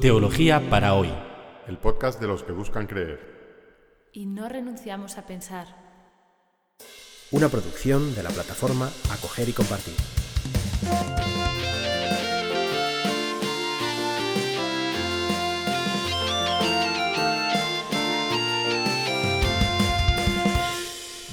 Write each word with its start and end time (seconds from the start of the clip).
Teología 0.00 0.70
para 0.70 0.94
hoy. 0.94 1.12
El 1.68 1.76
podcast 1.76 2.18
de 2.18 2.26
los 2.26 2.42
que 2.42 2.52
buscan 2.52 2.86
creer. 2.86 4.08
Y 4.14 4.24
no 4.24 4.48
renunciamos 4.48 5.18
a 5.18 5.26
pensar. 5.26 5.66
Una 7.30 7.50
producción 7.50 8.14
de 8.14 8.22
la 8.22 8.30
plataforma 8.30 8.90
Acoger 9.10 9.50
y 9.50 9.52
Compartir. 9.52 9.94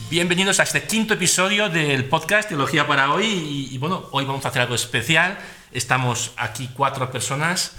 Bienvenidos 0.09 0.59
a 0.59 0.63
este 0.63 0.83
quinto 0.83 1.13
episodio 1.13 1.69
del 1.69 2.03
podcast 2.09 2.49
Teología 2.49 2.85
para 2.85 3.13
hoy. 3.13 3.27
Y, 3.27 3.73
y 3.73 3.77
bueno, 3.77 4.09
hoy 4.11 4.25
vamos 4.25 4.43
a 4.45 4.49
hacer 4.49 4.63
algo 4.63 4.75
especial. 4.75 5.37
Estamos 5.71 6.33
aquí 6.37 6.69
cuatro 6.75 7.09
personas, 7.11 7.77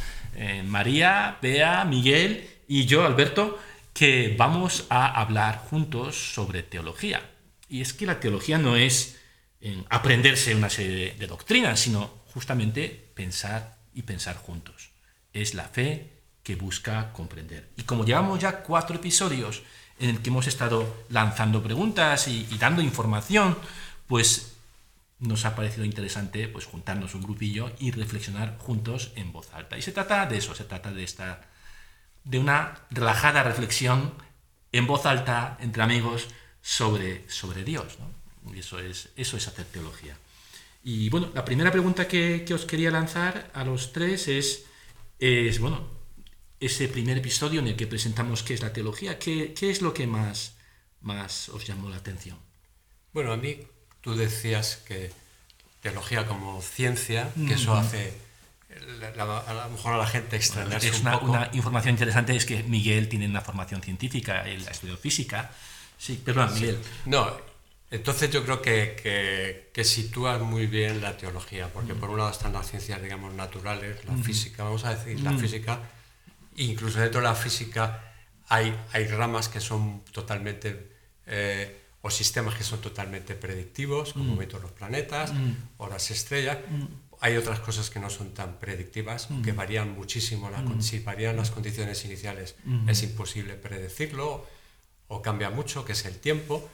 María, 0.65 1.39
Bea, 1.43 1.85
Miguel 1.85 2.49
y 2.69 2.87
yo, 2.87 3.05
Alberto, 3.05 3.59
que 3.93 4.35
vamos 4.39 4.87
a 4.91 5.21
hablar 5.21 5.59
juntos 5.59 6.35
sobre 6.35 6.63
teología. 6.63 7.21
Y 7.69 7.81
es 7.81 7.93
que 7.93 8.07
la 8.07 8.21
teología 8.21 8.59
no 8.59 8.77
es 8.77 9.19
aprenderse 9.89 10.55
una 10.55 10.71
serie 10.71 11.15
de 11.19 11.27
doctrinas, 11.27 11.81
sino 11.81 12.23
justamente 12.33 13.11
pensar 13.15 13.79
y 13.93 14.03
pensar 14.03 14.37
juntos. 14.37 14.91
Es 15.33 15.55
la 15.55 15.65
fe 15.65 16.13
que 16.43 16.55
busca 16.55 17.13
comprender. 17.13 17.71
Y 17.77 17.83
como 17.83 18.05
llevamos 18.05 18.39
ya 18.39 18.63
cuatro 18.63 18.97
episodios 18.97 19.63
en 19.99 20.11
el 20.11 20.21
que 20.21 20.31
hemos 20.31 20.47
estado 20.47 21.05
lanzando 21.11 21.63
preguntas 21.63 22.29
y 22.29 22.47
dando 22.59 22.81
información, 22.81 23.59
pues 24.07 24.58
nos 25.21 25.45
ha 25.45 25.57
parecido 25.57 25.85
interesante 25.85 26.49
pues 26.49 26.65
juntarnos 26.65 27.15
un 27.15 27.23
grupillo 27.23 27.73
y 27.79 27.91
reflexionar 27.91 28.57
juntos 28.59 29.13
en 29.17 29.33
voz 29.33 29.53
alta. 29.53 29.77
Y 29.77 29.83
se 29.83 29.93
trata 29.93 30.27
de 30.27 30.39
eso, 30.39 30.55
se 30.55 30.65
trata 30.65 30.93
de 30.93 31.03
esta 31.03 31.41
de 32.25 32.39
una 32.39 32.87
relajada 32.91 33.43
reflexión 33.43 34.13
en 34.73 34.87
voz 34.87 35.07
alta 35.07 35.57
entre 35.61 35.83
amigos 35.83 36.29
sobre, 36.61 37.29
sobre 37.29 37.65
Dios. 37.65 37.99
¿no? 37.99 38.55
Y 38.55 38.61
eso 38.61 38.79
es, 38.79 39.11
eso 39.17 39.37
es 39.37 39.49
hacer 39.49 39.65
teología. 39.67 40.17
Y 40.85 41.09
bueno, 41.09 41.31
la 41.35 41.45
primera 41.45 41.73
pregunta 41.73 42.07
que, 42.07 42.45
que 42.47 42.55
os 42.55 42.65
quería 42.65 42.91
lanzar 42.91 43.51
a 43.55 43.65
los 43.65 43.93
tres 43.93 44.29
es, 44.29 44.67
es, 45.19 45.59
bueno, 45.59 45.89
ese 46.61 46.89
primer 46.89 47.19
episodio 47.19 47.61
en 47.61 47.69
el 47.69 47.77
que 47.77 47.87
presentamos 47.87 48.43
qué 48.43 48.55
es 48.55 48.63
la 48.63 48.73
teología, 48.73 49.19
qué, 49.19 49.55
qué 49.55 49.71
es 49.71 49.83
lo 49.83 49.93
que 49.93 50.07
más, 50.07 50.57
más 51.01 51.49
os 51.49 51.67
llamó 51.67 51.89
la 51.89 51.97
atención. 51.97 52.39
Bueno, 53.13 53.33
a 53.33 53.37
mí 53.37 53.59
tú 54.01 54.15
decías 54.15 54.77
que 54.87 55.13
teología 55.83 56.27
como 56.27 56.61
ciencia, 56.63 57.31
que 57.47 57.55
eso 57.55 57.75
hace 57.75 58.13
la, 59.01 59.11
la, 59.15 59.39
a 59.39 59.55
lo 59.55 59.71
mejor 59.71 59.95
a 59.95 59.99
la 59.99 60.07
gente 60.07 60.37
extrañarse 60.37 60.89
es 60.89 60.97
un 60.97 61.03
una, 61.03 61.13
poco. 61.13 61.33
una 61.33 61.51
información 61.53 61.95
interesante 61.95 62.37
es 62.37 62.45
que 62.45 62.63
Miguel 62.65 63.09
tiene 63.09 63.27
una 63.27 63.41
formación 63.41 63.83
científica, 63.83 64.43
él 64.47 64.65
ha 64.67 64.71
estudiado 64.71 64.99
física. 64.99 65.51
Sí, 65.97 66.21
perdón, 66.25 66.53
Miguel. 66.55 66.79
No, 67.07 67.37
entonces 67.91 68.31
yo 68.31 68.45
creo 68.45 68.61
que, 68.61 68.97
que, 69.03 69.71
que 69.73 69.85
sitúas 69.85 70.41
muy 70.41 70.67
bien 70.67 71.01
la 71.01 71.17
teología, 71.17 71.69
porque 71.73 71.95
por 71.95 72.11
un 72.11 72.19
lado 72.19 72.31
están 72.31 72.53
las 72.53 72.69
ciencias, 72.69 73.03
digamos, 73.03 73.33
naturales, 73.35 74.05
la 74.05 74.17
física, 74.17 74.65
vamos 74.65 74.85
a 74.85 74.95
decir, 74.95 75.21
la 75.21 75.33
física, 75.33 75.81
incluso 76.57 77.01
dentro 77.01 77.21
de 77.21 77.27
la 77.27 77.35
física 77.35 78.05
hay, 78.49 78.79
hay 78.93 79.07
ramas 79.07 79.49
que 79.49 79.61
son 79.61 80.03
totalmente, 80.13 80.89
eh, 81.27 81.78
o 82.03 82.11
sistemas 82.11 82.55
que 82.55 82.63
son 82.65 82.81
totalmente 82.81 83.35
predictivos, 83.35 84.13
como 84.13 84.25
movimiento 84.27 84.57
de 84.59 84.63
los 84.65 84.73
planetas 84.73 85.33
o 85.79 85.89
las 85.89 86.11
estrellas. 86.11 86.59
Hay 87.21 87.37
otras 87.37 87.59
cosas 87.59 87.91
que 87.91 87.99
no 87.99 88.09
son 88.11 88.33
tan 88.33 88.59
predictivas, 88.61 89.29
que 89.43 89.51
varían 89.53 89.91
muchísimo. 89.93 90.49
La, 90.51 90.63
con- 90.65 90.83
Si 90.83 91.01
varían 91.01 91.37
las 91.37 91.51
condiciones 91.51 92.05
iniciales, 92.05 92.55
es 92.89 93.03
imposible 93.03 93.55
predecirlo, 93.55 94.47
o 95.09 95.23
cambia 95.23 95.51
mucho, 95.51 95.85
que 95.85 95.93
es 95.93 96.05
el 96.05 96.19
tiempo. 96.19 96.69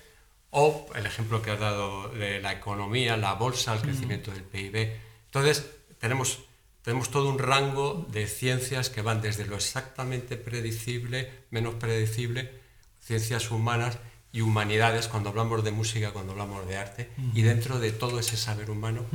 O 0.51 0.87
el 0.95 1.07
ejemplo 1.07 1.41
que 1.43 1.51
has 1.53 1.59
dado 1.61 2.09
de 2.11 2.41
la 2.41 2.53
economía, 2.53 3.17
la 3.17 3.33
bolsa, 3.35 3.75
el 3.75 3.81
crecimiento 3.81 4.31
del 4.31 4.43
PIB. 4.45 4.93
Entonces, 5.27 5.67
tenemos, 5.99 6.41
tenemos 6.83 7.11
todo 7.11 7.29
un 7.31 7.39
rango 7.39 8.07
de 8.13 8.27
ciencias 8.27 8.91
que 8.91 9.01
van 9.03 9.21
desde 9.23 9.47
lo 9.47 9.57
exactamente 9.57 10.37
predecible, 10.37 11.31
menos 11.51 11.75
predecible, 11.77 12.53
ciencias 13.01 13.51
humanas 13.51 13.99
y 14.35 14.41
humanidades, 14.41 15.07
cuando 15.07 15.29
hablamos 15.29 15.63
de 15.63 15.71
música, 15.71 16.11
cuando 16.11 16.33
hablamos 16.33 16.67
de 16.67 16.77
arte, 16.77 17.09
y 17.35 17.43
dentro 17.43 17.79
de 17.79 17.93
todo 17.93 18.19
ese 18.19 18.37
saber 18.37 18.69
humano 18.69 19.07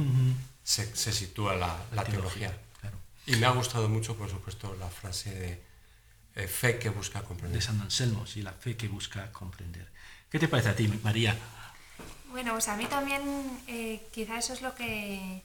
se, 0.63 0.95
se 0.95 1.11
sitúa 1.11 1.57
la, 1.57 1.77
la 1.91 2.05
teología. 2.05 2.57
Claro. 2.79 2.97
Y 3.27 3.35
me 3.35 3.45
ha 3.45 3.49
gustado 3.49 3.89
mucho, 3.89 4.15
por 4.15 4.29
supuesto, 4.29 4.73
la 4.79 4.87
frase 4.87 5.31
de 5.37 5.61
eh, 6.35 6.47
fe 6.47 6.79
que 6.79 6.87
busca 6.87 7.21
comprender. 7.23 7.59
De 7.59 7.61
San 7.61 7.81
Anselmo, 7.81 8.25
sí, 8.25 8.41
la 8.41 8.53
fe 8.53 8.77
que 8.77 8.87
busca 8.87 9.29
comprender. 9.33 9.91
¿Qué 10.31 10.39
te 10.39 10.47
parece 10.47 10.69
a 10.69 10.75
ti, 10.77 10.87
María? 11.03 11.37
Bueno, 12.31 12.53
pues 12.53 12.69
a 12.69 12.77
mí 12.77 12.85
también 12.85 13.21
eh, 13.67 14.01
quizá 14.13 14.37
eso 14.37 14.53
es 14.53 14.61
lo 14.61 14.73
que, 14.73 15.43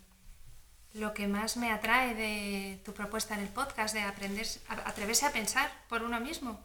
lo 0.92 1.12
que 1.14 1.26
más 1.26 1.56
me 1.56 1.72
atrae 1.72 2.14
de 2.14 2.80
tu 2.84 2.94
propuesta 2.94 3.34
en 3.34 3.40
el 3.40 3.48
podcast, 3.48 3.92
de 3.92 4.02
aprender, 4.02 4.46
atreverse 4.68 5.26
a 5.26 5.32
pensar 5.32 5.68
por 5.88 6.04
uno 6.04 6.20
mismo 6.20 6.62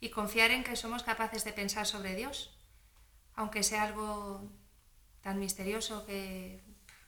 y 0.00 0.10
confiar 0.10 0.50
en 0.50 0.64
que 0.64 0.76
somos 0.76 1.02
capaces 1.02 1.44
de 1.44 1.52
pensar 1.52 1.86
sobre 1.86 2.14
Dios, 2.14 2.50
aunque 3.34 3.62
sea 3.62 3.82
algo 3.84 4.48
tan 5.22 5.38
misterioso 5.38 6.06
que 6.06 6.60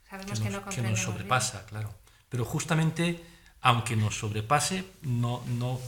sabemos 0.08 0.40
que, 0.40 0.46
nos, 0.46 0.52
no 0.52 0.58
que 0.58 0.64
comprendemos. 0.64 0.98
nos 0.98 1.06
bien. 1.06 1.16
sobrepasa, 1.18 1.66
claro. 1.66 1.94
Pero 2.28 2.44
justamente, 2.44 3.24
aunque 3.60 3.96
nos 3.96 4.18
sobrepase, 4.18 4.84
no, 5.02 5.42
no, 5.46 5.80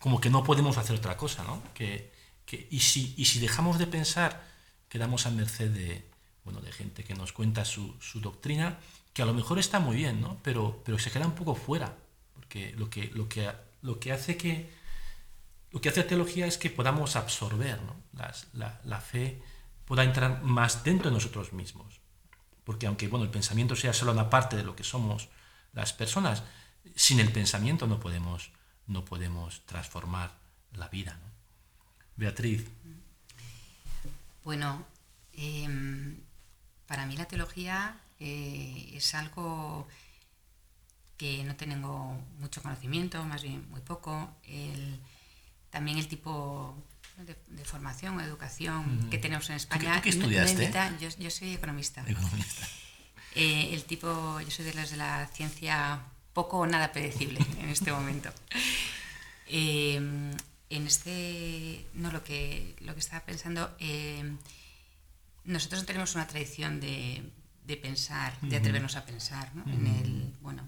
como 0.00 0.20
que 0.20 0.30
no 0.30 0.44
podemos 0.44 0.78
hacer 0.78 0.96
otra 0.96 1.16
cosa, 1.16 1.44
¿no? 1.44 1.62
Que, 1.74 2.12
que, 2.44 2.66
y, 2.70 2.80
si, 2.80 3.14
y 3.16 3.26
si 3.26 3.40
dejamos 3.40 3.78
de 3.78 3.86
pensar, 3.86 4.44
quedamos 4.88 5.26
a 5.26 5.30
merced 5.30 5.70
de, 5.70 6.08
bueno, 6.44 6.60
de 6.60 6.72
gente 6.72 7.04
que 7.04 7.14
nos 7.14 7.32
cuenta 7.32 7.64
su, 7.64 7.96
su 8.00 8.20
doctrina, 8.20 8.78
que 9.12 9.22
a 9.22 9.26
lo 9.26 9.34
mejor 9.34 9.58
está 9.58 9.80
muy 9.80 9.96
bien, 9.96 10.20
¿no? 10.20 10.38
Pero, 10.42 10.82
pero 10.84 10.98
se 10.98 11.10
queda 11.10 11.26
un 11.26 11.34
poco 11.34 11.54
fuera, 11.54 11.96
porque 12.34 12.72
lo 12.76 12.90
que, 12.90 13.10
lo 13.14 13.28
que, 13.28 13.50
lo 13.82 13.98
que 13.98 14.12
hace 14.12 14.36
que 14.36 14.70
lo 15.76 15.82
que 15.82 15.90
hace 15.90 16.00
la 16.00 16.06
teología 16.06 16.46
es 16.46 16.56
que 16.56 16.70
podamos 16.70 17.16
absorber, 17.16 17.78
¿no? 17.82 17.94
La 18.84 18.98
fe 18.98 19.42
pueda 19.84 20.04
entrar 20.04 20.42
más 20.42 20.84
dentro 20.84 21.10
de 21.10 21.14
nosotros 21.14 21.52
mismos. 21.52 22.00
Porque 22.64 22.86
aunque 22.86 23.08
bueno, 23.08 23.26
el 23.26 23.30
pensamiento 23.30 23.76
sea 23.76 23.92
solo 23.92 24.12
una 24.12 24.30
parte 24.30 24.56
de 24.56 24.62
lo 24.62 24.74
que 24.74 24.84
somos 24.84 25.28
las 25.74 25.92
personas, 25.92 26.44
sin 26.94 27.20
el 27.20 27.30
pensamiento 27.30 27.86
no 27.86 28.00
podemos, 28.00 28.52
no 28.86 29.04
podemos 29.04 29.66
transformar 29.66 30.32
la 30.72 30.88
vida. 30.88 31.18
¿no? 31.22 31.28
Beatriz, 32.16 32.64
Bueno, 34.44 34.82
em, 35.34 36.16
para 36.86 37.04
mí 37.04 37.18
la 37.18 37.26
teología 37.28 38.00
eh, 38.18 38.92
es 38.94 39.14
algo 39.14 39.86
que 41.18 41.44
no 41.44 41.54
tengo 41.54 42.18
mucho 42.38 42.62
conocimiento, 42.62 43.22
más 43.24 43.42
bien 43.42 43.68
muy 43.68 43.82
poco. 43.82 44.30
El- 44.44 44.98
también 45.76 45.98
el 45.98 46.08
tipo 46.08 46.74
de, 47.28 47.36
de 47.58 47.64
formación 47.72 48.16
o 48.16 48.20
educación 48.22 49.08
que 49.10 49.18
tenemos 49.18 49.48
en 49.50 49.56
España. 49.56 49.96
tú 49.96 50.02
qué 50.04 50.10
no- 50.12 50.16
no 50.16 50.22
estudiaste? 50.24 50.62
invita- 50.64 50.98
yo, 51.02 51.08
yo 51.24 51.30
soy 51.30 51.52
economista. 51.54 52.00
economista. 52.06 52.64
Eh, 53.34 53.74
el 53.74 53.82
tipo, 53.84 54.40
yo 54.40 54.50
soy 54.50 54.64
de 54.64 54.72
las 54.74 54.88
de 54.90 54.96
la 54.96 55.26
ciencia 55.36 56.00
poco 56.32 56.54
o 56.60 56.66
nada 56.66 56.92
predecible 56.92 57.38
en 57.62 57.68
este 57.68 57.92
momento. 57.92 58.30
Eh, 59.48 59.96
en 60.68 60.86
este, 60.86 61.86
no, 61.94 62.10
lo 62.10 62.24
que, 62.24 62.74
lo 62.80 62.94
que 62.94 63.00
estaba 63.00 63.24
pensando, 63.24 63.76
eh, 63.78 64.24
nosotros 65.44 65.82
no 65.82 65.86
tenemos 65.86 66.14
una 66.14 66.26
tradición 66.26 66.80
de, 66.80 67.22
de 67.64 67.76
pensar, 67.76 68.32
de 68.40 68.56
atrevernos 68.56 68.96
a 68.96 69.04
pensar, 69.04 69.54
¿no? 69.54 69.62
En 69.72 69.86
el, 69.86 70.32
bueno, 70.40 70.62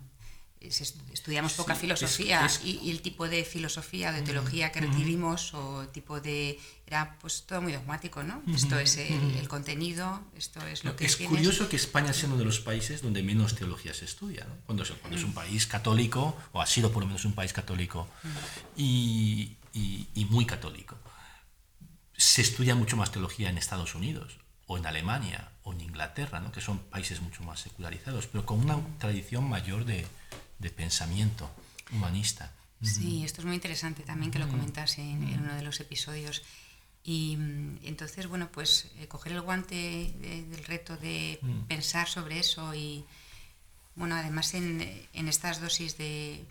estudiamos 0.61 1.53
poca 1.55 1.75
Sí, 1.75 1.83
filosofía 1.83 2.45
es- 2.47 2.57
es- 2.57 2.65
y, 2.65 2.79
y 2.83 2.91
el 2.91 3.01
tipo 3.03 3.29
de 3.29 3.45
filosofía, 3.45 4.13
de 4.13 4.23
teología 4.23 4.73
que 4.73 4.81
recibimos 4.81 5.55
o 5.55 5.87
tipo 5.89 6.21
de, 6.21 6.59
era 6.87 7.17
pues 7.21 7.45
todo 7.47 7.63
muy 7.63 7.73
dogmático, 7.73 8.23
¿no? 8.23 8.43
Esto 8.55 8.79
es 8.79 8.97
el, 8.97 9.37
el 9.37 9.49
contenido, 9.49 10.21
esto 10.37 10.61
es 10.67 10.85
lo 10.85 10.97
que 10.97 11.07
Es 11.07 11.17
tienes. 11.17 11.37
curioso 11.37 11.69
que 11.69 11.77
España 11.77 12.13
sea 12.13 12.29
uno 12.29 12.39
de 12.39 12.45
los 12.45 12.61
países 12.61 13.03
donde 13.03 13.23
menos 13.23 13.55
teología 13.55 13.95
se 13.95 14.05
estudia, 14.05 14.45
¿no? 14.45 14.55
cuando, 14.67 14.83
es, 14.83 14.91
cuando 14.93 15.17
es 15.17 15.25
un 15.25 15.33
país 15.35 15.67
católico, 15.67 16.37
o 16.53 16.61
ha 16.61 16.67
sido 16.67 16.91
por 16.93 17.03
lo 17.03 17.07
menos 17.07 17.25
un 17.25 17.35
país 17.35 17.53
católico, 17.53 18.09
y, 18.77 19.57
y- 19.73 20.09
y 20.15 20.25
muy 20.27 20.45
católico. 20.47 20.97
Se 22.17 22.43
estudia 22.43 22.75
mucho 22.75 22.97
más 22.97 23.13
teología 23.13 23.49
en 23.49 23.59
Estados 23.59 23.95
Unidos, 23.95 24.39
o 24.67 24.77
en 24.77 24.87
Alemania, 24.87 25.51
o 25.63 25.73
en 25.73 25.81
Inglaterra, 25.83 26.41
¿no? 26.41 26.51
que 26.53 26.61
son 26.61 26.79
países 26.79 27.21
mucho 27.23 27.43
más 27.45 27.61
secularizados, 27.61 28.27
pero 28.27 28.45
con 28.45 28.61
una 28.61 28.79
tradición 28.99 29.49
mayor 29.49 29.85
de, 29.85 30.07
de 30.59 30.71
pensamiento 30.71 31.51
humanista. 31.93 32.53
Sí, 32.83 33.25
esto 33.25 33.41
es 33.41 33.45
muy 33.47 33.55
interesante 33.57 34.03
también 34.03 34.31
que 34.31 34.39
lo 34.39 34.49
comentas 34.49 34.99
en, 34.99 35.23
en 35.29 35.41
uno 35.43 35.55
de 35.55 35.63
los 35.63 35.81
episodios. 35.81 36.43
Y 37.03 37.37
mm, 37.37 37.79
entonces, 37.85 38.27
bueno, 38.29 38.51
pues 38.53 38.91
eh, 38.99 39.09
coger 39.09 39.33
el 39.33 39.41
guante 39.41 39.75
de- 40.21 40.45
del 40.45 40.65
reto 40.65 40.97
de 40.97 41.41
pensar 41.69 42.09
sobre 42.09 42.39
eso 42.39 42.75
y, 42.75 43.05
bueno, 43.97 44.15
además 44.17 44.55
en, 44.55 44.81
en 45.13 45.29
estas 45.29 45.61
dosis 45.61 45.97
de 45.99 46.45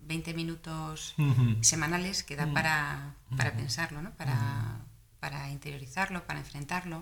20 0.00 0.34
minutos 0.34 1.14
semanales 1.62 2.22
que 2.24 2.36
da 2.36 2.46
para, 2.52 3.14
para 3.36 3.50
pensarlo, 3.54 4.02
¿no? 4.02 4.10
para, 4.16 4.80
para 5.20 5.50
interiorizarlo, 5.50 6.26
para 6.26 6.40
enfrentarlo. 6.40 7.00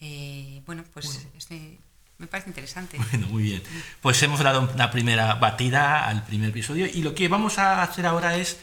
Eh, 0.00 0.62
bueno, 0.66 0.84
pues 0.92 1.06
este 1.38 1.78
me 2.22 2.28
parece 2.28 2.50
interesante. 2.50 2.98
Bueno, 3.10 3.26
muy 3.26 3.42
bien. 3.42 3.62
Pues 4.00 4.22
hemos 4.22 4.40
dado 4.40 4.70
una 4.72 4.90
primera 4.90 5.34
batida 5.34 6.06
al 6.06 6.24
primer 6.24 6.50
episodio 6.50 6.86
y 6.86 7.02
lo 7.02 7.14
que 7.14 7.28
vamos 7.28 7.58
a 7.58 7.82
hacer 7.82 8.06
ahora 8.06 8.36
es 8.36 8.60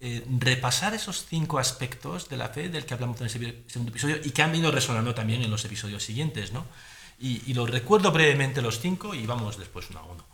eh, 0.00 0.24
repasar 0.38 0.94
esos 0.94 1.26
cinco 1.26 1.58
aspectos 1.58 2.28
de 2.30 2.38
la 2.38 2.48
fe 2.48 2.70
del 2.70 2.86
que 2.86 2.94
hablamos 2.94 3.20
en 3.20 3.26
ese 3.26 3.64
segundo 3.68 3.90
episodio 3.90 4.16
y 4.24 4.30
que 4.30 4.42
han 4.42 4.50
venido 4.50 4.72
resonando 4.72 5.14
también 5.14 5.42
en 5.42 5.50
los 5.50 5.64
episodios 5.64 6.02
siguientes, 6.02 6.52
¿no? 6.52 6.66
Y, 7.20 7.42
y 7.46 7.54
los 7.54 7.70
recuerdo 7.70 8.10
brevemente 8.10 8.62
los 8.62 8.80
cinco 8.80 9.14
y 9.14 9.26
vamos 9.26 9.58
después 9.58 9.90
uno 9.90 10.00
a 10.00 10.04
uno. 10.04 10.24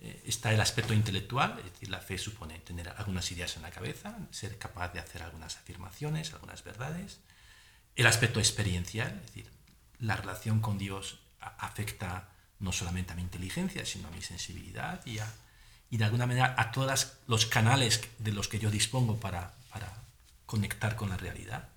Eh, 0.00 0.22
está 0.26 0.52
el 0.52 0.60
aspecto 0.60 0.92
intelectual, 0.92 1.56
es 1.58 1.72
decir, 1.72 1.88
la 1.88 2.00
fe 2.00 2.18
supone 2.18 2.58
tener 2.58 2.88
algunas 2.88 3.30
ideas 3.30 3.56
en 3.56 3.62
la 3.62 3.70
cabeza, 3.70 4.18
ser 4.32 4.58
capaz 4.58 4.92
de 4.92 4.98
hacer 4.98 5.22
algunas 5.22 5.56
afirmaciones, 5.56 6.34
algunas 6.34 6.64
verdades. 6.64 7.20
El 7.94 8.08
aspecto 8.08 8.40
experiencial, 8.40 9.20
es 9.20 9.26
decir, 9.28 9.46
la 10.00 10.16
relación 10.16 10.60
con 10.60 10.78
Dios 10.78 11.20
afecta 11.58 12.28
no 12.58 12.72
solamente 12.72 13.12
a 13.12 13.16
mi 13.16 13.22
inteligencia, 13.22 13.84
sino 13.84 14.08
a 14.08 14.10
mi 14.10 14.22
sensibilidad 14.22 15.04
y, 15.06 15.18
a- 15.18 15.32
y 15.90 15.96
de 15.98 16.04
alguna 16.04 16.26
manera 16.26 16.54
a 16.58 16.72
todos 16.72 17.12
los 17.26 17.46
canales 17.46 18.00
de 18.18 18.32
los 18.32 18.48
que 18.48 18.58
yo 18.58 18.70
dispongo 18.70 19.18
para, 19.20 19.54
para 19.70 20.02
conectar 20.46 20.96
con 20.96 21.10
la 21.10 21.16
realidad. 21.16 21.68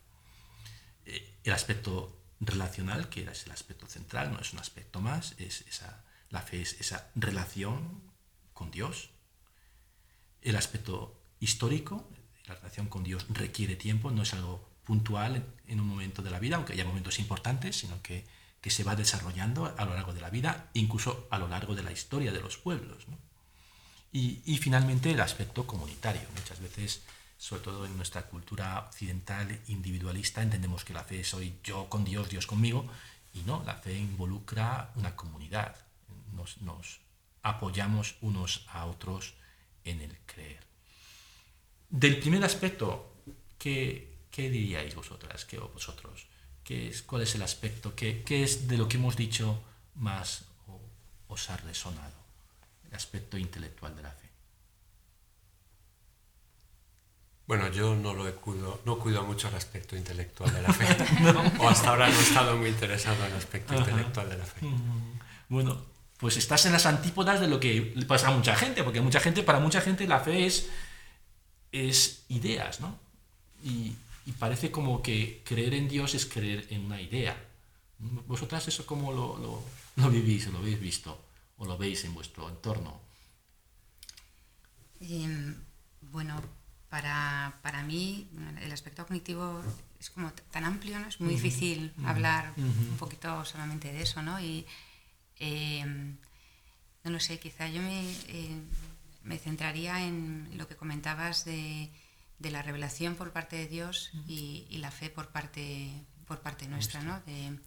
Eh, 1.06 1.36
el 1.44 1.54
aspecto 1.54 2.14
relacional, 2.40 3.10
que 3.10 3.24
es 3.24 3.46
el 3.46 3.52
aspecto 3.52 3.88
central, 3.88 4.32
no 4.32 4.40
es 4.40 4.54
un 4.54 4.60
aspecto 4.60 5.02
más, 5.02 5.34
es 5.40 5.62
esa, 5.68 6.04
la 6.30 6.42
fe 6.42 6.62
es 6.62 6.80
esa 6.80 7.10
relación 7.16 8.02
con 8.54 8.72
Dios. 8.72 9.10
El 10.42 10.56
aspecto 10.56 11.20
histórico, 11.40 12.08
la 12.48 12.56
relación 12.56 12.88
con 12.88 13.04
Dios 13.04 13.26
requiere 13.30 13.76
tiempo, 13.76 14.12
no 14.12 14.22
es 14.24 14.34
algo 14.34 14.68
puntual 14.84 15.44
en 15.68 15.80
un 15.80 15.88
momento 15.88 16.22
de 16.22 16.30
la 16.32 16.40
vida, 16.40 16.56
aunque 16.56 16.74
haya 16.74 16.86
momentos 16.86 17.20
importantes, 17.20 17.76
sino 17.78 18.02
que, 18.02 18.26
que 18.62 18.70
se 18.70 18.84
va 18.84 18.96
desarrollando 18.96 19.74
a 19.78 19.86
lo 19.86 19.94
largo 19.94 20.14
de 20.14 20.22
la 20.22 20.30
vida, 20.30 20.70
incluso 20.74 21.28
a 21.30 21.38
lo 21.38 21.48
largo 21.48 21.76
de 21.76 21.84
la 21.84 21.92
historia 21.92 22.32
de 22.32 22.42
los 22.42 22.58
pueblos. 22.58 23.06
Y, 24.12 24.58
finalmente 24.58 25.12
el 25.12 25.22
aspecto 25.22 25.68
comunitario. 25.68 26.24
Muchas 26.36 26.60
veces, 26.60 27.04
sobre 27.38 27.62
todo 27.62 27.86
en 27.86 27.96
nuestra 27.96 28.24
cultura 28.24 28.80
occidental 28.80 29.60
individualista, 29.68 30.42
entendemos 30.42 30.84
que 30.84 30.94
la 30.94 31.04
fe 31.04 31.24
soy 31.24 31.54
yo 31.64 31.88
con 31.88 32.04
Dios, 32.04 32.30
Dios 32.30 32.48
conmigo, 32.48 32.88
y 33.34 33.42
no, 33.42 33.64
la 33.66 33.76
fe 33.76 33.96
involucra 33.98 34.92
una 34.96 35.16
comunidad. 35.16 35.76
Nos, 36.34 36.60
nos 36.62 37.00
apoyamos 37.44 38.16
unos 38.22 38.66
a 38.70 38.86
otros 38.86 39.36
en 39.84 40.02
el 40.02 40.18
creer. 40.26 40.66
Del 41.90 42.20
primer 42.20 42.44
aspecto, 42.44 43.14
¿qué, 43.60 44.18
qué 44.32 44.50
diríais 44.50 44.96
vosotras, 44.96 45.46
qué, 45.46 45.60
vosotros? 45.60 46.28
¿Qué 46.68 46.90
es, 46.90 47.02
¿Cuál 47.02 47.22
es 47.22 47.34
el 47.34 47.44
aspecto? 47.44 47.96
¿Qué, 47.96 48.24
qué 48.26 48.44
es 48.44 48.68
de 48.68 48.78
lo 48.78 48.90
que 48.90 48.98
hemos 48.98 49.16
dicho 49.16 49.64
más 49.96 50.42
o- 50.68 50.82
os 51.34 51.50
ha 51.50 51.56
resonado? 51.56 52.12
El 52.90 52.94
aspecto 52.94 53.38
intelectual 53.38 53.96
de 53.96 54.02
la 54.04 54.12
fe. 54.12 54.28
Bueno, 57.48 57.70
yo 57.72 57.96
no 57.96 58.14
lo 58.14 58.28
he 58.28 58.34
cuido, 58.34 58.82
no 58.84 59.00
cuido 59.00 59.24
mucho 59.24 59.48
el 59.48 59.56
aspecto 59.56 59.96
intelectual 59.96 60.54
de 60.54 60.62
la 60.62 60.74
fe. 60.74 60.86
O 61.60 61.70
hasta 61.70 61.90
ahora 61.92 62.10
no 62.10 62.20
he 62.20 62.22
estado 62.22 62.58
muy 62.58 62.68
interesado 62.68 63.16
en 63.26 63.32
el 63.32 63.38
aspecto 63.38 63.74
Ajá. 63.74 63.90
intelectual 63.90 64.30
de 64.30 64.38
la 64.38 64.46
fe. 64.46 64.68
Bueno, 65.48 65.82
pues 66.18 66.36
estás 66.36 66.66
en 66.66 66.74
las 66.74 66.86
antípodas 66.86 67.40
de 67.40 67.48
lo 67.48 67.62
que 67.62 67.94
le 67.96 68.06
pasa 68.06 68.28
a 68.28 68.32
mucha 68.32 68.58
gente, 68.58 68.84
porque 68.84 69.00
mucha 69.00 69.22
gente, 69.22 69.42
para 69.44 69.62
mucha 69.62 69.80
gente 69.80 70.06
la 70.06 70.20
fe 70.20 70.46
es, 70.46 70.68
es 71.72 72.24
ideas, 72.28 72.82
¿no? 72.82 73.00
Y, 73.64 73.96
y 74.28 74.34
parece 74.34 74.72
como 74.72 75.02
que 75.02 75.42
creer 75.46 75.74
en 75.74 75.88
Dios 75.88 76.14
es 76.14 76.26
creer 76.26 76.68
en 76.70 76.86
una 76.86 77.02
idea. 77.02 77.34
¿Vosotras 78.28 78.68
eso 78.68 78.86
cómo 78.86 79.14
lo, 79.14 79.38
lo, 79.38 79.64
lo 79.96 80.12
vivís 80.12 80.48
lo 80.48 80.60
habéis 80.60 80.82
visto? 80.82 81.18
¿O 81.58 81.66
lo 81.66 81.78
veis 81.78 82.04
en 82.04 82.14
vuestro 82.14 82.50
entorno? 82.50 83.00
Em, 85.00 85.56
bueno, 86.02 86.44
para, 86.90 87.58
para 87.62 87.84
mí 87.84 88.28
el 88.62 88.72
aspecto 88.74 89.06
cognitivo 89.06 89.64
es 89.98 90.10
como 90.10 90.34
tan 90.52 90.66
amplio, 90.66 91.00
¿no? 91.00 91.08
Es 91.08 91.22
muy 91.22 91.36
difícil 91.36 91.94
hablar 92.04 92.54
un 92.58 92.98
poquito 93.00 93.46
solamente 93.46 93.94
de 93.94 94.02
eso, 94.02 94.22
¿no? 94.22 94.42
Y 94.42 94.66
em, 95.40 96.18
no 97.06 97.12
lo 97.12 97.22
sé, 97.22 97.40
quizá 97.40 97.70
yo 97.70 97.82
me, 97.82 98.12
eh, 98.28 98.62
me 99.24 99.38
centraría 99.40 100.06
en 100.06 100.50
lo 100.58 100.68
que 100.68 100.76
comentabas 100.76 101.46
de, 101.46 101.90
de 102.40 102.52
la 102.52 102.62
revelación 102.62 103.16
por 103.16 103.32
parte 103.32 103.56
de 103.56 103.68
Dios 103.68 104.12
y, 104.28 104.68
y 104.70 104.78
la 104.78 104.92
fe 104.92 105.10
por 105.10 105.30
parte, 105.30 106.06
por 106.26 106.42
parte 106.42 106.68
nuestra, 106.68 107.02
¿no? 107.02 107.20
De, 107.22 107.60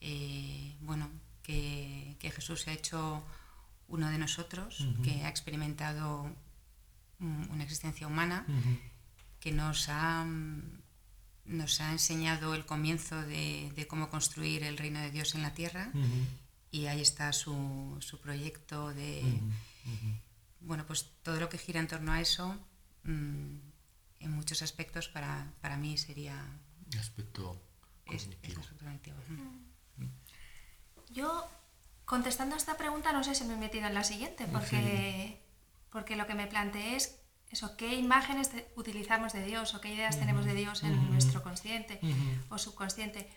eh, 0.00 0.76
bueno, 0.80 1.10
que, 1.42 2.16
que 2.18 2.30
Jesús 2.30 2.62
se 2.62 2.70
ha 2.70 2.74
hecho 2.74 3.24
uno 3.88 4.08
de 4.10 4.18
nosotros, 4.18 4.86
que 5.02 5.24
ha 5.24 5.28
experimentado 5.28 6.30
una 7.18 7.64
existencia 7.64 8.06
humana, 8.06 8.46
que 9.40 9.50
nos 9.50 9.88
ha, 9.88 10.26
nos 11.46 11.80
ha 11.80 11.92
enseñado 11.92 12.54
el 12.54 12.66
comienzo 12.66 13.20
de, 13.22 13.72
de 13.74 13.86
cómo 13.86 14.10
construir 14.10 14.62
el 14.62 14.76
reino 14.76 15.00
de 15.00 15.10
Dios 15.10 15.34
en 15.34 15.42
la 15.42 15.54
tierra 15.54 15.90
y 16.70 16.86
ahí 16.86 17.00
está 17.00 17.32
su, 17.32 17.96
su 18.00 18.20
proyecto 18.20 18.92
de... 18.94 19.22
Bueno, 20.60 20.84
pues 20.86 21.10
todo 21.22 21.40
lo 21.40 21.48
que 21.48 21.56
gira 21.56 21.80
en 21.80 21.86
torno 21.86 22.12
a 22.12 22.20
eso, 22.20 22.54
mm, 23.04 23.56
en 24.20 24.32
muchos 24.32 24.62
aspectos 24.62 25.08
para, 25.08 25.52
para 25.60 25.76
mí 25.76 25.96
sería... 25.98 26.34
El 26.92 26.98
aspecto 26.98 27.60
Es, 28.06 28.14
es 28.14 28.22
cognitivo. 28.24 28.60
aspecto 28.60 28.84
cognitivo. 28.84 29.16
Yo, 31.10 31.48
contestando 32.04 32.54
a 32.54 32.58
esta 32.58 32.76
pregunta, 32.76 33.12
no 33.12 33.24
sé 33.24 33.34
si 33.34 33.44
me 33.44 33.54
he 33.54 33.56
metido 33.56 33.86
en 33.86 33.94
la 33.94 34.04
siguiente, 34.04 34.46
porque, 34.46 35.42
porque 35.90 36.16
lo 36.16 36.26
que 36.26 36.34
me 36.34 36.46
planteé 36.46 36.96
es 36.96 37.18
eso, 37.50 37.76
qué 37.78 37.94
imágenes 37.94 38.50
utilizamos 38.76 39.32
de 39.32 39.42
Dios 39.44 39.74
o 39.74 39.80
qué 39.80 39.94
ideas 39.94 40.18
tenemos 40.18 40.44
de 40.44 40.54
Dios 40.54 40.82
en 40.82 41.10
nuestro 41.10 41.42
consciente 41.42 41.98
o 42.50 42.58
subconsciente. 42.58 43.30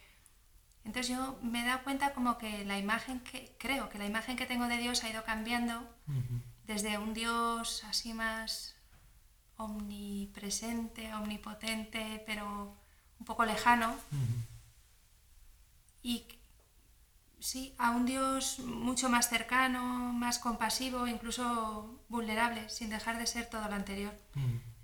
Entonces 0.83 1.15
yo 1.15 1.39
me 1.43 1.61
he 1.61 1.65
dado 1.65 1.83
cuenta 1.83 2.13
como 2.13 2.37
que 2.37 2.65
la 2.65 2.77
imagen 2.77 3.21
que, 3.21 3.55
creo 3.57 3.87
que 3.87 3.99
la 3.99 4.05
imagen 4.05 4.35
que 4.35 4.45
tengo 4.45 4.67
de 4.67 4.77
Dios 4.77 5.03
ha 5.03 5.09
ido 5.09 5.23
cambiando 5.23 5.87
desde 6.65 6.97
un 6.97 7.13
Dios 7.13 7.83
así 7.85 8.13
más 8.13 8.75
omnipresente, 9.63 11.13
omnipotente, 11.13 12.23
pero 12.25 12.75
un 13.19 13.25
poco 13.25 13.45
lejano, 13.45 13.95
y 16.03 16.25
sí, 17.39 17.73
a 17.77 17.91
un 17.91 18.05
Dios 18.05 18.59
mucho 18.59 19.09
más 19.09 19.29
cercano, 19.29 20.13
más 20.13 20.39
compasivo, 20.39 21.07
incluso 21.07 21.99
vulnerable, 22.09 22.69
sin 22.69 22.89
dejar 22.89 23.17
de 23.17 23.27
ser 23.27 23.47
todo 23.47 23.67
lo 23.67 23.75
anterior. 23.75 24.13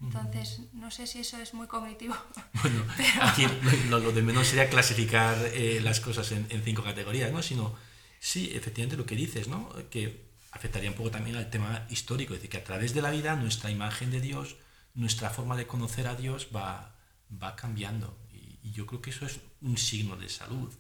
Entonces, 0.02 0.62
no 0.74 0.92
sé 0.92 1.08
si 1.08 1.20
eso 1.20 1.38
es 1.38 1.54
muy 1.54 1.68
cognitivo. 1.68 2.16
Bueno, 2.62 2.84
aquí 3.22 3.48
lo, 3.90 4.00
lo 4.00 4.12
de 4.12 4.22
menos 4.22 4.48
sería 4.48 4.70
clasificar 4.70 5.38
eh, 5.54 5.80
las 5.82 6.00
cosas 6.00 6.32
en, 6.32 6.48
en 6.50 6.64
cinco 6.64 6.84
categorías, 6.84 7.32
¿no? 7.32 7.42
Sino, 7.44 7.76
sí, 8.20 8.52
efectivamente 8.54 8.98
lo 8.98 9.06
que 9.06 9.16
dices, 9.16 9.48
¿no? 9.48 9.70
Que 9.92 10.28
afectaría 10.52 10.90
un 10.90 10.96
poco 10.96 11.12
también 11.12 11.36
al 11.36 11.50
tema 11.50 11.86
histórico, 11.90 12.34
es 12.34 12.40
decir, 12.40 12.50
que 12.50 12.58
a 12.58 12.64
través 12.64 12.94
de 12.94 13.02
la 13.02 13.12
vida 13.12 13.36
nuestra 13.36 13.70
imagen 13.70 14.10
de 14.12 14.22
Dios, 14.22 14.56
nuestra 14.98 15.30
forma 15.30 15.56
de 15.56 15.68
conocer 15.68 16.08
a 16.08 16.16
Dios 16.16 16.50
va, 16.54 16.96
va 17.32 17.56
cambiando. 17.56 18.18
Y, 18.34 18.72
yo 18.72 18.86
creo 18.86 19.02
que 19.02 19.12
eso 19.12 19.26
es 19.26 19.40
un 19.62 19.78
signo 19.78 20.18
de 20.18 20.28
salud, 20.28 20.74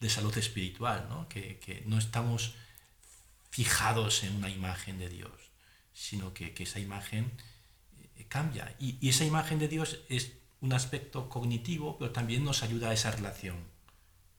de 0.00 0.08
salud 0.08 0.36
espiritual, 0.38 1.06
¿no? 1.10 1.28
Que, 1.28 1.58
que 1.58 1.82
no 1.86 1.98
estamos 1.98 2.54
fijados 3.50 4.24
en 4.24 4.36
una 4.36 4.48
imagen 4.48 4.98
de 4.98 5.10
Dios, 5.10 5.50
sino 5.92 6.32
que, 6.32 6.54
que 6.54 6.62
esa 6.62 6.80
imagen 6.80 7.32
eh, 8.16 8.26
cambia. 8.28 8.74
Y, 8.78 8.96
y 9.00 9.10
esa 9.10 9.24
imagen 9.24 9.58
de 9.58 9.68
Dios 9.68 10.00
es 10.08 10.32
un 10.60 10.72
aspecto 10.72 11.28
cognitivo, 11.28 11.98
pero 11.98 12.12
también 12.12 12.44
nos 12.44 12.62
ayuda 12.62 12.90
a 12.90 12.94
esa 12.94 13.10
relación 13.10 13.56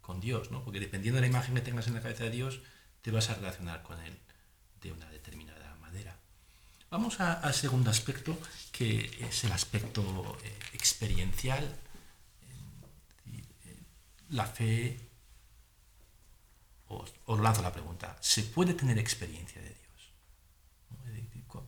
con 0.02 0.20
Dios, 0.20 0.50
¿no? 0.50 0.64
Porque 0.64 0.80
dependiendo 0.80 1.18
de 1.18 1.22
la 1.22 1.28
imagen 1.28 1.56
que 1.56 1.62
tengas 1.62 1.88
en 1.88 1.94
la 1.94 2.02
cabeza 2.02 2.24
de 2.24 2.32
Dios, 2.32 2.62
te 3.02 3.12
vas 3.12 3.30
a 3.30 3.36
relacionar 3.36 3.84
con 3.84 4.00
Él 4.00 4.18
de 4.82 4.92
una. 4.92 5.15
Vamos 6.96 7.20
al 7.20 7.54
segundo 7.54 7.90
aspecto, 7.90 8.32
que 8.72 8.90
es 9.28 9.44
el 9.44 9.52
aspecto 9.52 10.02
eh, 10.46 10.60
experiencial. 10.80 11.64
La 14.30 14.46
fe, 14.58 14.76
os, 16.98 17.08
os 17.32 17.40
lanzo 17.46 17.62
la 17.68 17.74
pregunta, 17.78 18.08
¿se 18.22 18.42
puede 18.56 18.74
tener 18.80 18.98
experiencia 18.98 19.62
de 19.62 19.72
Dios? 19.82 20.00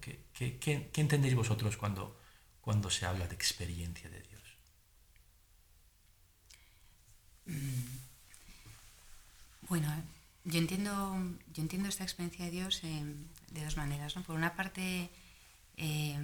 ¿Qué, 0.03 0.13
qué- 0.33 0.57
qué- 0.63 0.89
qué 0.93 1.01
entendéis 1.01 1.35
vosotros 1.35 1.75
cuando, 1.81 2.03
cuando 2.61 2.89
se 2.89 3.05
habla 3.05 3.27
de 3.27 3.35
experiencia 3.35 4.09
de 4.09 4.21
Dios? 4.29 4.45
Bueno, 9.69 9.91
yo 10.47 10.59
entiendo, 10.59 11.17
yo 11.53 11.61
entiendo 11.61 11.89
esta 11.89 12.03
experiencia 12.03 12.45
de 12.45 12.51
Dios 12.51 12.81
eh, 12.83 13.03
de 13.51 13.63
dos 13.63 13.75
maneras. 13.75 14.15
¿no? 14.15 14.23
Por 14.23 14.35
una 14.35 14.55
parte, 14.55 15.09
eh, 15.75 16.17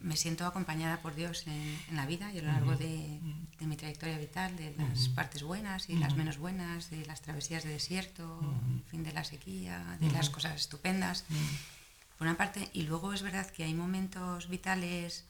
me 0.00 0.16
siento 0.16 0.44
acompañada 0.44 1.00
por 1.00 1.14
Dios 1.14 1.46
en, 1.46 1.96
la 1.96 2.04
vida 2.04 2.30
y 2.32 2.38
a 2.38 2.42
lo 2.42 2.52
largo 2.52 2.76
de, 2.76 3.20
mi 3.60 3.76
trayectoria 3.76 4.18
vital, 4.18 4.54
de 4.56 4.74
las 4.76 5.08
partes 5.08 5.44
buenas 5.44 5.88
y 5.88 5.96
las 5.96 6.14
menos 6.14 6.36
buenas, 6.36 6.90
de 6.90 7.06
las 7.06 7.22
travesías 7.22 7.64
de 7.64 7.70
desierto, 7.70 8.40
fin 8.90 9.02
de 9.02 9.12
la 9.12 9.24
sequía, 9.24 9.96
de 10.00 10.10
las 10.10 10.28
cosas 10.28 10.56
estupendas. 10.56 11.24
Por 12.18 12.26
una 12.26 12.36
parte, 12.36 12.68
y 12.72 12.82
luego 12.82 13.14
es 13.14 13.22
verdad 13.22 13.48
que 13.50 13.64
hay 13.64 13.72
momentos 13.72 14.48
vitales 14.48 15.24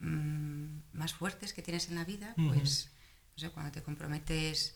mm, 0.00 0.66
más 0.92 1.14
fuertes 1.14 1.54
que 1.54 1.62
tienes 1.62 1.88
en 1.88 1.94
la 1.94 2.04
vida, 2.04 2.34
pues, 2.36 2.90
no 3.36 3.40
sé, 3.40 3.50
cuando 3.50 3.70
te 3.72 3.82
comprometes 3.82 4.74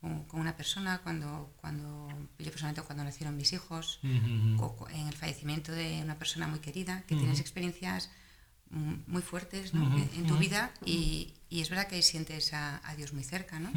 con, 0.00 0.40
una 0.40 0.56
persona, 0.56 1.00
cuando, 1.02 1.54
cuando 1.60 2.08
yo 2.38 2.50
personalmente 2.50 2.82
cuando 2.82 3.04
nacieron 3.04 3.36
mis 3.36 3.52
hijos, 3.52 4.00
en 4.02 5.08
el 5.08 5.14
fallecimiento 5.14 5.72
de 5.72 6.00
una 6.02 6.18
persona 6.18 6.46
muy 6.46 6.60
querida, 6.60 7.02
que 7.06 7.16
tienes 7.16 7.40
experiencias 7.40 8.10
muy 8.70 9.22
fuertes 9.22 9.72
en, 9.72 10.26
tu 10.26 10.36
vida 10.36 10.72
y, 10.84 11.34
y, 11.48 11.60
es 11.60 11.70
verdad 11.70 11.86
que 11.86 12.02
sientes 12.02 12.52
a, 12.52 12.80
a 12.88 12.96
Dios 12.96 13.12
muy 13.12 13.22
cerca, 13.22 13.60
¿no? 13.60 13.70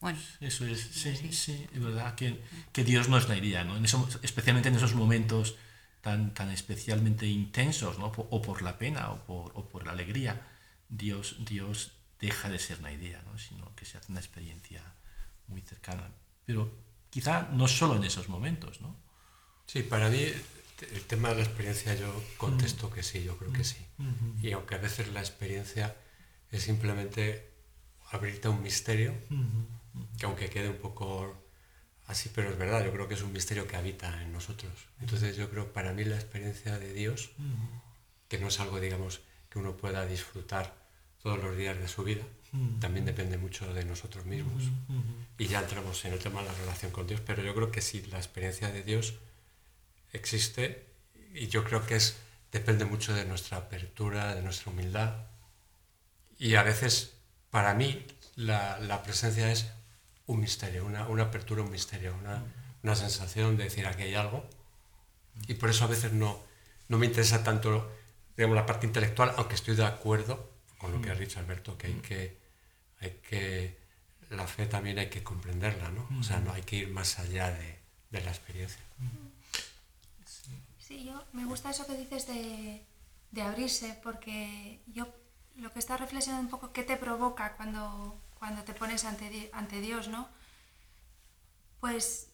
Bueno, 0.00 0.18
eso 0.40 0.66
es, 0.66 0.80
sí, 0.92 1.16
sí, 1.32 1.66
es 1.72 1.82
verdad 1.82 2.14
que, 2.14 2.40
que, 2.72 2.84
Dios 2.84 3.08
nos 3.08 3.28
iría, 3.30 3.64
¿no? 3.64 3.76
En 3.76 3.84
eso, 3.86 4.06
especialmente 4.22 4.68
en 4.68 4.76
esos 4.76 4.94
momentos 4.94 5.56
tan, 6.02 6.34
tan 6.34 6.50
especialmente 6.50 7.26
intensos, 7.26 7.98
¿no? 7.98 8.12
O 8.14 8.42
por 8.42 8.62
la 8.62 8.78
pena 8.78 9.10
o 9.10 9.24
por, 9.24 9.52
o 9.54 9.68
por 9.68 9.86
la 9.86 9.92
alegría, 9.92 10.46
Dios, 10.88 11.36
Dios 11.40 11.95
deja 12.20 12.48
de 12.48 12.58
ser 12.58 12.78
una 12.78 12.92
idea, 12.92 13.22
¿no? 13.22 13.38
sino 13.38 13.74
que 13.74 13.84
se 13.84 13.98
hace 13.98 14.10
una 14.10 14.20
experiencia 14.20 14.82
muy 15.48 15.60
cercana. 15.60 16.10
Pero 16.44 16.70
quizá 17.10 17.48
no 17.52 17.68
solo 17.68 17.96
en 17.96 18.04
esos 18.04 18.28
momentos, 18.28 18.80
¿no? 18.80 18.96
Sí, 19.66 19.82
para 19.82 20.08
mí 20.08 20.32
el 20.80 21.02
tema 21.06 21.30
de 21.30 21.36
la 21.36 21.42
experiencia 21.42 21.94
yo 21.94 22.22
contesto 22.36 22.90
que 22.90 23.02
sí, 23.02 23.24
yo 23.24 23.36
creo 23.36 23.52
que 23.52 23.64
sí. 23.64 23.84
Y 24.42 24.52
aunque 24.52 24.74
a 24.74 24.78
veces 24.78 25.08
la 25.08 25.20
experiencia 25.20 25.96
es 26.50 26.62
simplemente 26.62 27.50
abrirte 28.10 28.48
a 28.48 28.50
un 28.50 28.62
misterio, 28.62 29.14
que 30.18 30.26
aunque 30.26 30.50
quede 30.50 30.68
un 30.68 30.76
poco 30.76 31.36
así, 32.06 32.30
pero 32.34 32.50
es 32.50 32.58
verdad, 32.58 32.84
yo 32.84 32.92
creo 32.92 33.08
que 33.08 33.14
es 33.14 33.22
un 33.22 33.32
misterio 33.32 33.66
que 33.66 33.76
habita 33.76 34.22
en 34.22 34.32
nosotros. 34.32 34.72
Entonces 35.00 35.36
yo 35.36 35.50
creo 35.50 35.72
para 35.72 35.92
mí 35.92 36.04
la 36.04 36.16
experiencia 36.16 36.78
de 36.78 36.92
Dios, 36.92 37.30
que 38.28 38.38
no 38.38 38.48
es 38.48 38.60
algo, 38.60 38.78
digamos, 38.78 39.20
que 39.48 39.58
uno 39.58 39.76
pueda 39.76 40.06
disfrutar 40.06 40.85
todos 41.26 41.42
los 41.42 41.56
días 41.56 41.76
de 41.76 41.88
su 41.88 42.04
vida, 42.04 42.22
también 42.78 43.04
depende 43.04 43.36
mucho 43.36 43.74
de 43.74 43.84
nosotros 43.84 44.26
mismos. 44.26 44.62
Y 45.36 45.48
ya 45.48 45.58
entramos 45.58 46.04
en 46.04 46.12
el 46.12 46.20
tema 46.20 46.40
de 46.40 46.46
la 46.46 46.54
relación 46.54 46.92
con 46.92 47.08
Dios, 47.08 47.20
pero 47.26 47.42
yo 47.42 47.52
creo 47.52 47.72
que 47.72 47.82
sí, 47.82 48.00
la 48.12 48.18
experiencia 48.18 48.70
de 48.70 48.84
Dios 48.84 49.14
existe 50.12 50.86
y 51.34 51.48
yo 51.48 51.64
creo 51.64 51.84
que 51.84 51.96
es, 51.96 52.18
depende 52.52 52.84
mucho 52.84 53.12
de 53.12 53.24
nuestra 53.24 53.56
apertura, 53.56 54.36
de 54.36 54.42
nuestra 54.42 54.70
humildad. 54.70 55.16
Y 56.38 56.54
a 56.54 56.62
veces, 56.62 57.14
para 57.50 57.74
mí, 57.74 58.06
la, 58.36 58.78
la 58.78 59.02
presencia 59.02 59.50
es 59.50 59.66
un 60.26 60.38
misterio, 60.38 60.86
una, 60.86 61.08
una 61.08 61.24
apertura, 61.24 61.62
un 61.62 61.72
misterio, 61.72 62.14
una, 62.20 62.44
una, 62.84 62.94
sensación 62.94 63.56
de 63.56 63.64
decir 63.64 63.84
aquí 63.88 64.02
hay 64.02 64.14
algo. 64.14 64.48
Y 65.48 65.54
por 65.54 65.70
eso 65.70 65.86
a 65.86 65.88
veces 65.88 66.12
no, 66.12 66.38
no 66.86 66.98
me 66.98 67.06
interesa 67.06 67.42
tanto 67.42 67.90
digamos, 68.36 68.54
la 68.54 68.64
parte 68.64 68.86
intelectual, 68.86 69.32
aunque 69.36 69.56
estoy 69.56 69.74
de 69.74 69.84
acuerdo 69.84 70.54
con 70.78 70.92
lo 70.92 71.00
que 71.00 71.10
has 71.10 71.18
dicho, 71.18 71.38
Alberto, 71.38 71.76
que 71.78 71.86
hay 71.88 71.94
que, 71.94 72.38
hay 73.00 73.10
que 73.28 73.78
la 74.30 74.46
fe 74.46 74.66
también 74.66 74.98
hay 74.98 75.08
que 75.08 75.22
comprenderla, 75.22 75.90
¿no? 75.90 76.08
O 76.18 76.22
sea, 76.22 76.40
no 76.40 76.52
hay 76.52 76.62
que 76.62 76.76
ir 76.76 76.88
más 76.88 77.18
allá 77.18 77.50
de, 77.50 77.78
de 78.10 78.20
la 78.22 78.30
experiencia. 78.30 78.80
Sí, 80.78 81.04
yo 81.04 81.24
me 81.32 81.44
gusta 81.44 81.70
eso 81.70 81.86
que 81.86 81.96
dices 81.96 82.26
de, 82.26 82.84
de 83.30 83.42
abrirse, 83.42 83.98
porque 84.02 84.80
yo 84.86 85.08
lo 85.56 85.72
que 85.72 85.78
está 85.78 85.96
reflexionando 85.96 86.44
un 86.44 86.50
poco, 86.50 86.72
¿qué 86.72 86.82
te 86.82 86.96
provoca 86.96 87.56
cuando, 87.56 88.20
cuando 88.38 88.62
te 88.62 88.74
pones 88.74 89.04
ante, 89.04 89.50
ante 89.52 89.80
Dios, 89.80 90.08
no? 90.08 90.28
Pues 91.80 92.28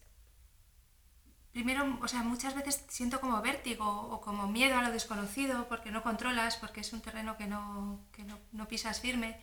primero, 1.52 1.98
o 2.00 2.08
sea, 2.08 2.22
muchas 2.22 2.54
veces 2.54 2.84
siento 2.88 3.20
como 3.20 3.40
vértigo 3.42 3.86
o 3.86 4.20
como 4.20 4.46
miedo 4.48 4.76
a 4.76 4.82
lo 4.82 4.90
desconocido 4.90 5.68
porque 5.68 5.90
no 5.90 6.02
controlas, 6.02 6.56
porque 6.56 6.80
es 6.80 6.92
un 6.92 7.00
terreno 7.00 7.36
que 7.36 7.46
no, 7.46 8.00
que 8.12 8.24
no, 8.24 8.38
no 8.52 8.66
pisas 8.68 9.00
firme. 9.00 9.38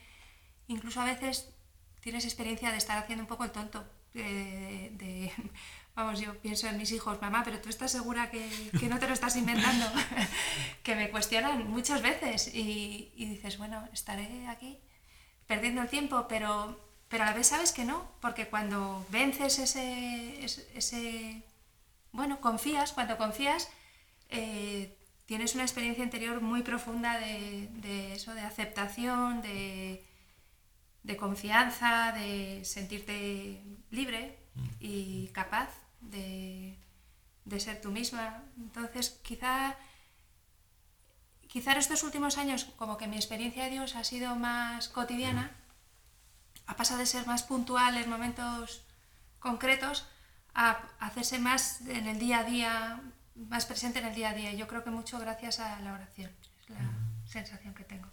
Incluso 0.67 1.01
a 1.01 1.05
veces 1.05 1.53
tienes 2.01 2.25
experiencia 2.25 2.71
de 2.71 2.77
estar 2.77 2.97
haciendo 2.97 3.23
un 3.23 3.27
poco 3.27 3.43
el 3.43 3.51
tonto, 3.51 3.85
de, 4.13 5.31
vamos, 5.95 6.19
yo 6.19 6.35
pienso 6.39 6.67
en 6.67 6.77
mis 6.77 6.91
hijos, 6.91 7.21
mamá, 7.21 7.43
pero 7.43 7.59
tú 7.59 7.69
estás 7.69 7.91
segura 7.91 8.31
que, 8.31 8.49
que 8.79 8.87
no 8.87 8.99
te 8.99 9.07
lo 9.07 9.13
estás 9.13 9.35
inventando, 9.35 9.85
que 10.83 10.95
me 10.95 11.09
cuestionan 11.09 11.69
muchas 11.69 12.01
veces 12.01 12.53
y, 12.53 13.11
y, 13.15 13.25
dices, 13.25 13.57
bueno, 13.57 13.87
estaré 13.93 14.47
aquí 14.47 14.79
perdiendo 15.47 15.81
el 15.81 15.89
tiempo, 15.89 16.27
pero, 16.27 16.79
pero 17.07 17.23
a 17.23 17.27
la 17.27 17.33
vez 17.33 17.47
sabes 17.47 17.71
que 17.71 17.85
no, 17.85 18.11
porque 18.21 18.47
cuando 18.47 19.05
vences 19.09 19.59
ese, 19.59 20.43
ese, 20.43 21.43
bueno, 22.11 22.41
confías, 22.41 22.93
cuando 22.93 23.17
confías, 23.17 23.69
eh, 24.29 24.97
tienes 25.25 25.53
una 25.53 25.63
experiencia 25.63 26.03
interior 26.03 26.41
muy 26.41 26.63
profunda 26.63 27.19
de, 27.19 27.69
de 27.73 28.13
eso, 28.13 28.33
de 28.33 28.41
aceptación, 28.41 29.41
de, 29.41 30.03
de 31.03 31.17
confianza, 31.17 32.11
de 32.13 32.63
sentirte 32.65 33.63
libre 33.91 34.37
y 34.79 35.27
capaz 35.27 35.69
de, 36.01 36.77
de, 37.45 37.59
ser 37.59 37.81
tú 37.81 37.91
misma. 37.91 38.43
Entonces, 38.57 39.19
quizá, 39.21 39.75
quizá 41.47 41.73
en 41.73 41.77
estos 41.77 42.03
últimos 42.03 42.37
años, 42.37 42.65
como 42.77 42.97
que 42.97 43.07
mi 43.07 43.15
experiencia 43.15 43.65
de 43.65 43.71
Dios 43.71 43.95
ha 43.95 44.03
sido 44.03 44.35
más 44.35 44.89
cotidiana, 44.89 45.51
ha 46.65 46.75
pasado 46.75 46.99
de 46.99 47.05
ser 47.05 47.25
más 47.27 47.43
puntual 47.43 47.97
en 47.97 48.09
momentos 48.09 48.83
concretos 49.39 50.05
a 50.53 50.71
hacerse 50.99 51.39
más 51.39 51.81
en 51.81 52.07
el 52.07 52.19
día 52.19 52.39
a 52.39 52.43
día, 52.43 53.01
más 53.35 53.65
presente 53.65 53.99
en 53.99 54.05
el 54.05 54.15
día 54.15 54.29
a 54.29 54.33
día. 54.33 54.53
Yo 54.53 54.67
creo 54.67 54.83
que 54.83 54.89
mucho 54.89 55.19
gracias 55.19 55.59
a 55.59 55.79
la 55.79 55.93
oración, 55.93 56.31
es 56.61 56.69
la 56.69 56.91
sensación 57.25 57.73
que 57.73 57.83
tengo. 57.83 58.07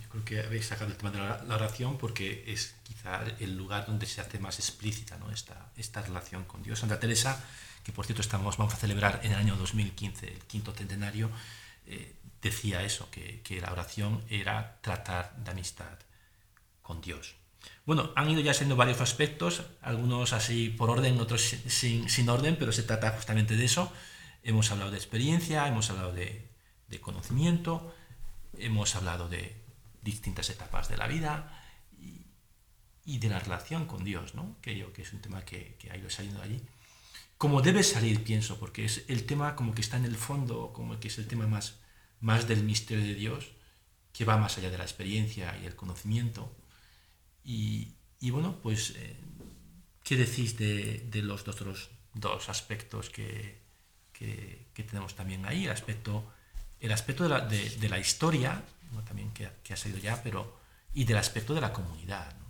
Yo 0.00 0.08
creo 0.10 0.24
que 0.24 0.40
habéis 0.40 0.66
sacado 0.66 0.90
el 0.90 0.96
tema 0.96 1.10
de 1.10 1.18
la, 1.18 1.54
oración 1.54 1.96
porque 1.96 2.44
es 2.46 2.74
quizá 2.82 3.22
el 3.38 3.56
lugar 3.56 3.86
donde 3.86 4.06
se 4.06 4.20
hace 4.20 4.38
más 4.38 4.58
explícita 4.58 5.16
¿no? 5.16 5.30
esta, 5.30 5.70
esta 5.76 6.02
relación 6.02 6.44
con 6.44 6.62
Dios. 6.62 6.78
Santa 6.78 7.00
Teresa, 7.00 7.42
que 7.84 7.92
por 7.92 8.04
cierto 8.04 8.20
estamos, 8.20 8.58
vamos 8.58 8.74
a 8.74 8.76
celebrar 8.76 9.20
en 9.22 9.32
el 9.32 9.38
año 9.38 9.56
2015 9.56 10.28
el 10.28 10.40
quinto 10.40 10.72
centenario, 10.72 11.30
eh, 11.86 12.14
decía 12.42 12.82
eso, 12.82 13.10
que, 13.10 13.40
que, 13.42 13.60
la 13.60 13.72
oración 13.72 14.22
era 14.28 14.78
tratar 14.82 15.34
de 15.36 15.50
amistad 15.50 15.98
con 16.82 17.00
Dios. 17.00 17.37
Bueno, 17.86 18.12
han 18.16 18.30
ido 18.30 18.40
ya 18.40 18.52
siendo 18.52 18.76
varios 18.76 19.00
aspectos, 19.00 19.62
algunos 19.80 20.32
así 20.32 20.68
por 20.68 20.90
orden, 20.90 21.18
otros 21.20 21.42
sin, 21.42 22.28
orden, 22.28 22.56
pero 22.58 22.72
se 22.72 22.82
trata 22.82 23.10
justamente 23.12 23.56
de 23.56 23.64
eso. 23.64 23.92
Hemos 24.42 24.70
hablado 24.70 24.90
de 24.90 24.98
experiencia, 24.98 25.66
hemos 25.66 25.90
hablado 25.90 26.12
de, 26.12 26.50
conocimiento, 27.00 27.94
hemos 28.58 28.94
hablado 28.94 29.28
de, 29.28 29.56
distintas 30.02 30.50
etapas 30.50 30.88
de 30.88 30.96
la 30.96 31.06
vida 31.06 31.64
y, 33.04 33.18
de 33.18 33.28
la 33.28 33.38
relación 33.38 33.86
con 33.86 34.04
Dios, 34.04 34.34
¿no? 34.34 34.56
que 34.60 34.76
yo 34.76 34.92
que 34.92 35.02
es 35.02 35.12
un 35.12 35.20
tema 35.20 35.44
que, 35.44 35.76
que 35.78 35.90
ha 35.90 35.96
ido 35.96 36.10
saliendo 36.10 36.42
allí. 36.42 36.60
Como 37.38 37.62
debe 37.62 37.82
salir, 37.82 38.22
pienso, 38.22 38.58
porque 38.58 38.84
es 38.84 39.04
el 39.08 39.24
tema 39.24 39.56
como 39.56 39.72
que 39.74 39.80
está 39.80 39.96
en 39.96 40.04
el 40.04 40.16
fondo, 40.16 40.72
como 40.72 40.98
que 41.00 41.08
es 41.08 41.18
el 41.18 41.26
tema 41.26 41.46
más, 41.46 41.80
más 42.20 42.48
del 42.48 42.64
misterio 42.64 43.04
de 43.04 43.14
Dios, 43.14 43.52
que 44.12 44.24
va 44.24 44.36
más 44.36 44.58
allá 44.58 44.70
de 44.70 44.76
la 44.76 44.84
experiencia 44.84 45.56
y 45.62 45.64
el 45.64 45.76
conocimiento. 45.76 46.54
Y, 47.48 47.94
y 48.20 48.28
bueno, 48.28 48.58
pues, 48.62 48.92
eh, 48.96 49.16
¿qué 50.04 50.16
decís 50.16 50.58
de, 50.58 51.06
de, 51.10 51.22
los 51.22 51.48
otros 51.48 51.88
dos 52.12 52.50
aspectos 52.50 53.08
que, 53.08 53.58
que, 54.12 54.66
que, 54.74 54.82
tenemos 54.82 55.16
también 55.16 55.46
ahí? 55.46 55.64
El 55.64 55.70
aspecto, 55.70 56.30
el 56.78 56.92
aspecto 56.92 57.22
de, 57.22 57.30
la, 57.30 57.40
de, 57.40 57.70
de 57.70 57.88
la 57.88 57.98
historia, 57.98 58.62
también 59.06 59.32
que, 59.32 59.48
que, 59.64 59.72
ha 59.72 59.78
salido 59.78 59.98
ya, 59.98 60.22
pero 60.22 60.60
y 60.92 61.04
del 61.04 61.16
aspecto 61.16 61.54
de 61.54 61.62
la 61.62 61.72
comunidad. 61.72 62.36
¿no? 62.38 62.44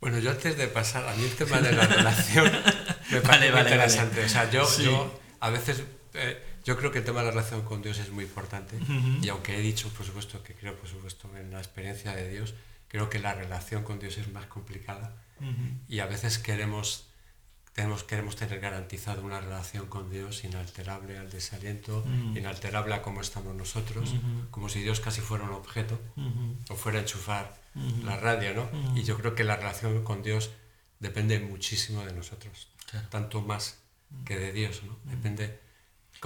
Bueno, 0.00 0.18
yo 0.18 0.32
antes 0.32 0.58
de 0.58 0.66
pasar, 0.66 1.06
a 1.06 1.14
mí 1.14 1.22
el 1.22 1.36
tema 1.36 1.60
de 1.60 1.70
la 1.70 1.86
relación 1.86 2.50
me 3.12 3.20
parece 3.20 3.52
vale, 3.52 3.68
interesante. 3.70 4.16
Vale. 4.16 4.26
O 4.26 4.28
sea, 4.28 4.50
yo, 4.50 4.64
sí. 4.64 4.82
yo 4.82 5.20
a 5.38 5.50
veces, 5.50 5.84
eh, 6.14 6.49
yo 6.64 6.76
creo 6.76 6.90
que 6.90 6.98
el 6.98 7.04
tema 7.04 7.20
de 7.20 7.26
la 7.26 7.30
relación 7.32 7.62
con 7.62 7.82
Dios 7.82 7.98
es 7.98 8.10
muy 8.10 8.24
importante. 8.24 8.76
Uh 8.76 8.80
-huh. 8.80 9.24
Y 9.24 9.28
aunque 9.28 9.56
he 9.56 9.60
dicho, 9.60 9.88
por 9.90 10.06
supuesto, 10.06 10.42
que 10.42 10.54
creo, 10.54 10.76
por 10.76 10.88
supuesto, 10.88 11.30
en 11.36 11.50
la 11.50 11.58
experiencia 11.58 12.14
de 12.14 12.28
Dios, 12.28 12.54
creo 12.88 13.08
que 13.08 13.18
la 13.18 13.34
relación 13.34 13.82
con 13.82 13.98
Dios 13.98 14.18
es 14.18 14.32
más 14.32 14.46
complicada. 14.46 15.16
Uh 15.40 15.44
-huh. 15.44 15.78
Y 15.88 16.00
a 16.00 16.06
veces 16.06 16.38
queremos 16.38 17.10
tenemos, 17.72 18.02
queremos 18.04 18.36
tener 18.36 18.60
garantizado 18.60 19.22
una 19.22 19.40
relación 19.40 19.86
con 19.86 20.10
Dios 20.10 20.44
inalterable 20.44 21.18
al 21.18 21.30
desaliento, 21.30 22.04
mm. 22.04 22.36
inalterable 22.36 22.94
a 22.94 23.02
cómo 23.02 23.20
estamos 23.20 23.54
nosotros, 23.54 24.14
como 24.50 24.68
si 24.68 24.82
Dios 24.82 25.00
casi 25.00 25.20
fuera 25.20 25.44
un 25.44 25.52
objeto 25.52 26.00
o 26.68 26.74
fuera 26.74 26.98
a 26.98 27.02
enchufar 27.02 27.56
la 28.04 28.16
radio, 28.16 28.54
¿no? 28.54 28.96
Y 28.96 29.04
yo 29.04 29.16
creo 29.16 29.34
que 29.34 29.44
la 29.44 29.56
relación 29.56 30.02
con 30.02 30.22
Dios 30.22 30.50
depende 30.98 31.38
muchísimo 31.38 32.04
de 32.04 32.12
nosotros, 32.12 32.68
tanto 33.08 33.40
más 33.40 33.78
que 34.24 34.36
de 34.36 34.52
Dios, 34.52 34.82
¿no? 34.82 34.98
Depende 35.04 35.60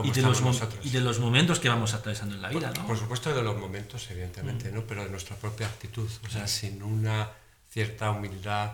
y, 0.02 0.10
de 0.10 0.22
los, 0.22 0.42
nosotros. 0.42 0.84
y 0.84 0.90
de 0.90 1.00
los 1.00 1.20
momentos 1.20 1.60
que 1.60 1.68
vamos 1.68 1.94
atravesando 1.94 2.34
en 2.34 2.42
la 2.42 2.48
vida, 2.48 2.72
¿no? 2.76 2.86
Por 2.86 2.98
supuesto 2.98 3.32
de 3.32 3.42
los 3.42 3.56
momentos, 3.56 4.10
evidentemente, 4.10 4.72
¿no? 4.72 4.82
Pero 4.82 5.04
de 5.04 5.10
nuestra 5.10 5.36
propia 5.36 5.66
actitud, 5.66 6.08
o 6.26 6.28
sea, 6.28 6.48
sin 6.48 6.82
una 6.82 7.30
cierta 7.70 8.10
humildad, 8.10 8.72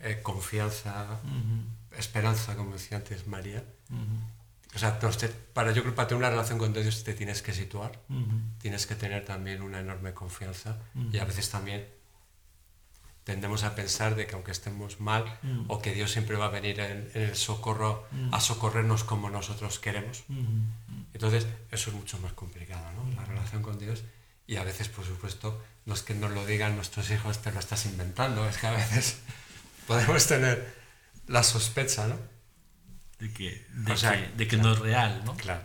eh, 0.00 0.20
confianza, 0.22 1.20
esperanza, 1.96 2.56
como 2.56 2.72
decía 2.72 2.98
antes 2.98 3.26
María. 3.26 3.64
O 4.74 4.78
sea, 4.78 4.98
para, 5.54 5.72
yo 5.72 5.82
creo 5.82 5.92
que 5.92 5.96
para 5.96 6.08
tener 6.08 6.18
una 6.18 6.30
relación 6.30 6.58
con 6.58 6.72
Dios 6.72 7.04
te 7.04 7.14
tienes 7.14 7.42
que 7.42 7.52
situar, 7.52 8.00
tienes 8.58 8.86
que 8.86 8.94
tener 8.94 9.24
también 9.24 9.62
una 9.62 9.80
enorme 9.80 10.12
confianza 10.14 10.78
y 11.12 11.18
a 11.18 11.24
veces 11.24 11.50
también 11.50 11.86
tendemos 13.28 13.62
a 13.62 13.74
pensar 13.74 14.14
de 14.16 14.26
que 14.26 14.34
aunque 14.34 14.52
estemos 14.52 15.00
mal 15.00 15.38
o 15.68 15.82
que 15.82 15.92
Dios 15.92 16.10
siempre 16.10 16.36
va 16.36 16.46
a 16.46 16.48
venir 16.48 16.80
en, 16.80 17.10
en 17.12 17.22
el 17.28 17.36
socorro 17.36 18.08
a 18.32 18.40
socorrernos 18.40 19.04
como 19.04 19.28
nosotros 19.28 19.78
queremos. 19.78 20.24
Entonces, 21.12 21.46
eso 21.70 21.90
es 21.90 21.96
mucho 21.96 22.18
más 22.20 22.32
complicado, 22.32 22.86
¿no? 22.96 23.02
La 23.16 23.26
relación 23.26 23.60
con 23.62 23.78
Dios. 23.78 24.02
Y 24.46 24.56
a 24.56 24.64
veces, 24.64 24.88
por 24.88 25.04
supuesto, 25.04 25.62
no 25.84 25.92
es 25.92 26.00
que 26.02 26.14
nos 26.14 26.30
lo 26.30 26.46
digan 26.46 26.74
nuestros 26.74 27.10
hijos, 27.10 27.42
te 27.42 27.52
lo 27.52 27.60
estás 27.60 27.84
inventando, 27.84 28.48
es 28.48 28.56
que 28.56 28.66
a 28.66 28.72
veces 28.72 29.18
podemos 29.86 30.26
tener 30.26 30.74
la 31.26 31.42
sospecha, 31.42 32.06
¿no? 32.06 32.16
De 33.18 33.30
que, 33.30 33.66
de 33.74 33.92
O 33.92 33.96
sea, 33.98 34.12
que, 34.12 34.36
de 34.38 34.48
que 34.48 34.56
claro. 34.56 34.68
no 34.70 34.74
es 34.74 34.78
real, 34.80 35.22
¿no? 35.26 35.36
Claro. 35.36 35.64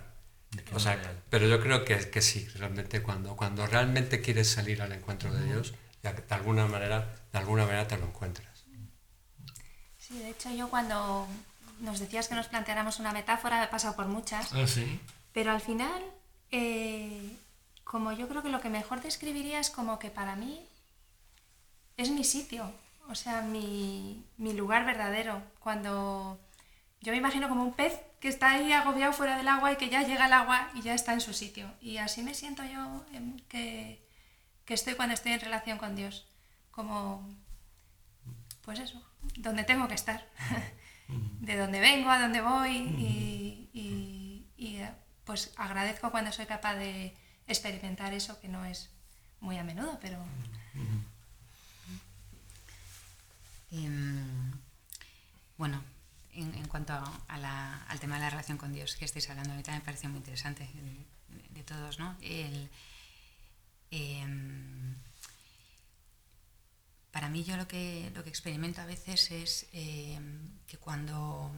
De 0.52 0.64
que 0.66 0.72
O 0.72 0.74
no 0.74 0.80
sea, 0.82 0.96
es 0.96 1.00
real. 1.00 1.24
pero 1.30 1.48
yo 1.48 1.62
creo 1.62 1.86
que, 1.86 2.10
que 2.10 2.22
sí, 2.22 2.46
realmente 2.56 3.02
cuando, 3.02 3.38
cuando 3.38 3.66
realmente 3.68 4.20
quieres 4.20 4.50
salir 4.52 4.82
al 4.82 4.92
encuentro 4.92 5.32
de 5.34 5.46
Dios, 5.46 5.74
ya 6.04 6.14
que 6.14 6.22
de 6.24 6.36
alguna 6.36 6.68
manera, 6.68 7.16
de 7.34 7.40
alguna 7.40 7.66
manera 7.66 7.88
te 7.88 7.98
lo 7.98 8.06
encuentras. 8.06 8.64
Sí, 9.98 10.18
de 10.20 10.30
hecho 10.30 10.50
yo 10.52 10.70
cuando 10.70 11.28
nos 11.80 12.00
decías 12.00 12.28
que 12.28 12.36
nos 12.36 12.48
planteáramos 12.48 13.00
una 13.00 13.12
metáfora, 13.14 13.64
he 13.64 13.68
pasado 13.68 13.96
por 13.96 14.06
muchas, 14.06 14.54
Ah, 14.54 14.68
sí. 14.68 15.00
pero 15.34 15.52
al 15.52 15.60
final, 15.62 16.02
eh, 16.52 17.36
como 17.84 18.12
yo 18.12 18.28
creo 18.28 18.44
que 18.44 18.50
lo 18.50 18.62
que 18.62 18.70
mejor 18.70 19.02
describiría 19.02 19.60
es 19.60 19.70
como 19.70 20.00
que 20.00 20.10
para 20.12 20.36
mí 20.36 20.60
es 21.98 22.10
mi 22.10 22.24
sitio, 22.24 22.72
o 23.10 23.16
sea, 23.16 23.42
mi, 23.42 24.24
mi 24.38 24.54
lugar 24.54 24.86
verdadero. 24.86 25.42
Cuando 25.60 26.40
yo 27.02 27.12
me 27.12 27.18
imagino 27.18 27.50
como 27.50 27.64
un 27.64 27.74
pez 27.74 27.94
que 28.20 28.28
está 28.30 28.52
ahí 28.52 28.72
agobiado 28.72 29.14
fuera 29.14 29.38
del 29.38 29.48
agua 29.48 29.72
y 29.72 29.78
que 29.78 29.90
ya 29.90 30.04
llega 30.04 30.26
al 30.26 30.34
agua 30.34 30.70
y 30.76 30.82
ya 30.82 30.94
está 30.94 31.14
en 31.14 31.22
su 31.22 31.34
sitio. 31.34 31.70
Y 31.82 31.98
así 31.98 32.22
me 32.24 32.34
siento 32.34 32.64
yo 32.64 33.04
que, 33.50 34.00
que 34.66 34.74
estoy 34.74 34.96
cuando 34.96 35.14
estoy 35.14 35.32
en 35.34 35.40
relación 35.42 35.78
con 35.78 35.96
Dios. 35.96 36.26
Como, 36.74 37.28
pues 38.64 38.80
eso, 38.80 39.02
donde 39.38 39.64
tengo 39.64 39.88
que 39.88 39.96
estar. 39.96 40.28
De 41.42 41.58
donde 41.58 41.80
vengo, 41.82 42.10
a 42.10 42.20
donde 42.20 42.42
voy 42.42 42.78
y, 42.78 43.70
y- 43.74 44.46
y, 44.58 44.82
pues 45.26 45.54
agradezco 45.58 46.10
cuando 46.12 46.32
soy 46.32 46.46
capaz 46.46 46.76
de 46.76 47.14
experimentar 47.48 48.14
eso 48.14 48.40
que 48.40 48.48
no 48.48 48.64
es 48.66 48.90
muy 49.42 49.58
a 49.58 49.64
menudo, 49.64 50.00
pero 50.02 50.18
Em, 53.72 54.52
bueno, 55.58 55.84
en, 56.34 56.54
en 56.56 56.68
cuanto 56.68 56.94
a, 56.94 57.04
a 57.28 57.38
la- 57.38 57.84
al 57.88 58.00
tema 58.00 58.16
de 58.16 58.22
la 58.22 58.30
relación 58.30 58.58
con 58.58 58.72
Dios 58.72 58.96
que 58.96 59.06
estáis 59.06 59.30
hablando, 59.30 59.54
a 59.54 59.56
mí 59.58 59.64
también 59.64 59.82
me 59.82 59.86
parece 59.86 60.08
muy 60.08 60.18
interesante, 60.20 60.64
de, 60.74 61.50
de 61.50 61.64
todos, 61.64 61.98
¿no? 62.00 62.16
El, 62.22 62.70
em, 63.92 64.96
para 67.14 67.30
mí 67.30 67.44
yo 67.46 67.56
lo 67.58 67.68
que, 67.68 68.12
lo 68.16 68.24
que 68.24 68.30
experimento 68.36 68.82
a 68.82 68.86
veces 68.96 69.32
es 69.32 69.68
em, 69.72 70.50
que, 70.68 70.78
cuando, 70.86 71.52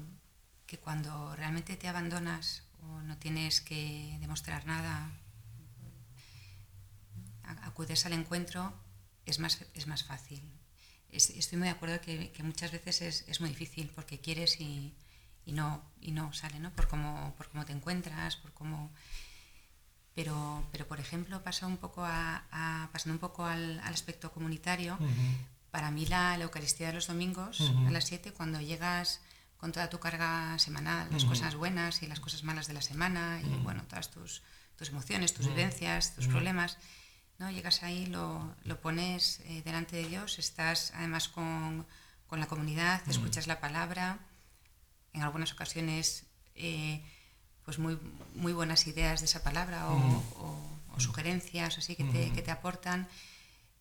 que 0.67 0.77
cuando 0.85 1.35
realmente 1.35 1.77
te 1.77 1.87
abandonas 1.87 2.45
o 2.83 3.01
no 3.01 3.17
tienes 3.17 3.61
que 3.61 4.17
demostrar 4.21 4.65
nada, 4.67 5.09
acudes 7.63 8.05
al 8.05 8.13
encuentro, 8.13 8.73
es 9.25 9.39
más, 9.39 9.53
es 9.73 9.87
más 9.87 10.03
fácil. 10.03 10.41
Es- 11.09 11.29
estoy 11.31 11.57
muy 11.59 11.67
de 11.67 11.73
acuerdo 11.73 12.01
que, 12.01 12.31
que 12.31 12.43
muchas 12.43 12.71
veces 12.71 13.01
es, 13.01 13.25
es 13.27 13.41
muy 13.41 13.49
difícil 13.49 13.89
porque 13.95 14.19
quieres 14.19 14.59
y, 14.59 14.93
y 15.45 15.51
no, 15.53 15.81
y 16.01 16.11
no 16.11 16.33
sale, 16.33 16.59
¿no? 16.59 16.71
Por 16.71 16.87
cómo, 16.87 17.33
por 17.37 17.49
cómo 17.49 17.65
te 17.65 17.73
encuentras, 17.73 18.35
por 18.37 18.53
cómo... 18.53 18.91
Pero, 20.15 20.63
pero 20.71 20.87
por 20.87 20.99
ejemplo, 20.99 21.43
pasa 21.43 21.67
un 21.67 21.77
poco 21.77 22.03
a, 22.03 22.43
a- 22.51 22.89
pasando 22.93 23.13
un 23.13 23.19
poco 23.19 23.45
al, 23.45 23.79
al 23.81 23.93
aspecto 23.93 24.31
comunitario, 24.31 24.97
para 25.71 25.91
mí 25.91 26.05
la, 26.05 26.37
la 26.37 26.45
Eucaristía 26.45 26.87
de 26.87 26.93
los 26.93 27.07
domingos 27.07 27.59
a 27.87 27.91
las 27.91 28.05
7, 28.05 28.31
cuando 28.31 28.61
llegas 28.61 29.19
con 29.57 29.71
toda 29.73 29.89
tu 29.89 29.99
carga 29.99 30.57
semanal, 30.59 31.07
las 31.11 31.23
cosas 31.29 31.55
buenas 31.55 32.01
y 32.01 32.07
las 32.07 32.19
cosas 32.21 32.43
malas 32.43 32.67
de 32.67 32.73
la 32.73 32.81
semana, 32.81 33.41
y 33.43 33.49
bueno, 33.63 33.83
todas 33.89 34.09
tus, 34.09 34.41
tus 34.77 34.89
emociones, 34.89 35.33
tus 35.33 35.47
vivencias, 35.47 36.15
tus 36.15 36.25
problemas, 36.31 36.77
¿no? 37.39 37.51
Llegas 37.51 37.83
ahí, 37.83 38.05
lo, 38.05 38.55
lo 38.63 38.79
pones 38.79 39.41
eh, 39.45 39.61
delante 39.65 39.97
de 39.97 40.07
Dios, 40.07 40.39
estás 40.39 40.93
además 40.95 41.27
con, 41.27 41.85
con 42.27 42.39
la 42.39 42.47
comunidad, 42.47 43.01
escuchas 43.09 43.47
la 43.47 43.59
palabra, 43.59 44.19
en 45.13 45.23
algunas 45.23 45.51
ocasiones 45.51 46.25
eh, 46.55 47.03
pues 47.65 47.79
muy, 47.79 47.97
muy 48.35 48.53
buenas 48.53 48.85
ideas 48.87 49.19
de 49.21 49.25
esa 49.25 49.41
palabra 49.43 49.89
o, 49.89 49.97
o- 50.39 50.95
o 50.95 50.99
sugerencias 50.99 51.77
así 51.77 51.95
que 51.95 52.03
te, 52.05 52.31
que 52.31 52.41
te 52.41 52.51
aportan. 52.51 53.07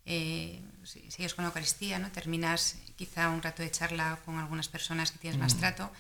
Eh, 0.06 0.60
si- 0.84 1.10
sigues 1.10 1.34
con 1.34 1.44
la 1.44 1.48
Eucaristía, 1.48 1.98
¿no? 1.98 2.10
terminas 2.10 2.76
quizá 2.96 3.28
un 3.30 3.40
rato 3.42 3.62
de 3.62 3.70
charla 3.70 4.18
con 4.24 4.36
algunas 4.38 4.68
personas 4.68 5.10
que 5.12 5.18
tienes 5.18 5.38
más 5.40 5.56
trato. 5.56 5.90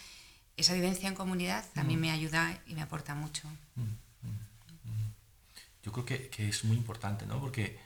Esa 0.56 0.74
vivencia 0.74 1.08
en 1.08 1.14
comunidad 1.14 1.64
a 1.76 1.82
mí 1.84 1.96
me 1.96 2.10
ayuda 2.10 2.60
y 2.66 2.74
me 2.74 2.82
aporta 2.82 3.14
mucho. 3.14 3.48
Yo 5.82 5.92
creo 5.92 6.04
que, 6.04 6.28
que 6.28 6.48
es 6.48 6.64
muy 6.64 6.76
importante, 6.76 7.26
¿no? 7.26 7.38
Porque, 7.40 7.78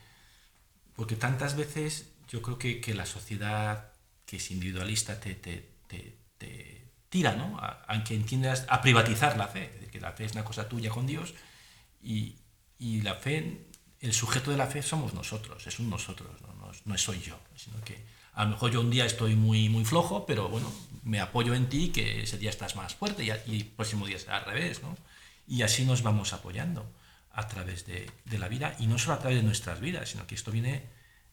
porque 0.94 1.16
tantas 1.16 1.56
veces 1.56 2.06
yo 2.28 2.42
creo 2.42 2.58
que, 2.58 2.80
que 2.80 2.94
la 2.94 3.06
sociedad 3.06 3.92
que 4.26 4.36
es 4.36 4.50
individualista 4.50 5.18
te, 5.18 5.34
te, 5.34 5.68
te, 5.88 6.16
te 6.38 6.77
tira, 7.08 7.34
¿no? 7.34 7.58
A, 7.58 7.84
a 7.88 8.04
que 8.04 8.14
entiendas 8.14 8.66
a 8.68 8.80
privatizar 8.82 9.36
la 9.36 9.48
fe, 9.48 9.70
de 9.80 9.86
que 9.88 10.00
la 10.00 10.12
fe 10.12 10.24
es 10.24 10.32
una 10.32 10.44
cosa 10.44 10.68
tuya 10.68 10.90
con 10.90 11.06
Dios 11.06 11.34
y, 12.02 12.36
y 12.78 13.00
la 13.02 13.14
fe, 13.14 13.66
el 14.00 14.12
sujeto 14.12 14.50
de 14.50 14.56
la 14.56 14.66
fe 14.66 14.82
somos 14.82 15.14
nosotros, 15.14 15.66
es 15.66 15.78
un 15.78 15.90
nosotros, 15.90 16.40
no, 16.42 16.54
no, 16.54 16.70
es- 16.70 16.86
no 16.86 16.96
soy 16.98 17.20
yo, 17.20 17.38
sino 17.56 17.80
que 17.84 18.04
a 18.34 18.44
lo 18.44 18.50
mejor 18.50 18.70
yo 18.70 18.80
un 18.80 18.90
día 18.90 19.04
estoy 19.04 19.34
muy, 19.34 19.68
muy 19.68 19.84
flojo, 19.84 20.24
pero 20.26 20.48
bueno, 20.48 20.70
me 21.02 21.18
apoyo 21.20 21.54
en 21.54 21.68
ti, 21.68 21.88
que 21.90 22.22
ese 22.22 22.38
día 22.38 22.50
estás 22.50 22.76
más 22.76 22.94
fuerte 22.94 23.24
y, 23.24 23.30
y 23.52 23.56
el 23.56 23.66
próximo 23.66 24.06
día 24.06 24.18
será 24.18 24.36
al 24.38 24.44
revés, 24.44 24.82
¿no? 24.82 24.96
Y 25.48 25.62
así 25.62 25.84
nos 25.84 26.02
vamos 26.02 26.32
apoyando 26.32 26.88
a 27.32 27.48
través 27.48 27.86
de, 27.86 28.10
de 28.26 28.38
la 28.38 28.48
vida 28.48 28.76
y 28.78 28.86
no 28.86 28.98
solo 28.98 29.14
a 29.14 29.18
través 29.18 29.38
de 29.38 29.42
nuestras 29.44 29.80
vidas, 29.80 30.10
sino 30.10 30.26
que 30.26 30.34
esto 30.34 30.50
viene 30.52 30.84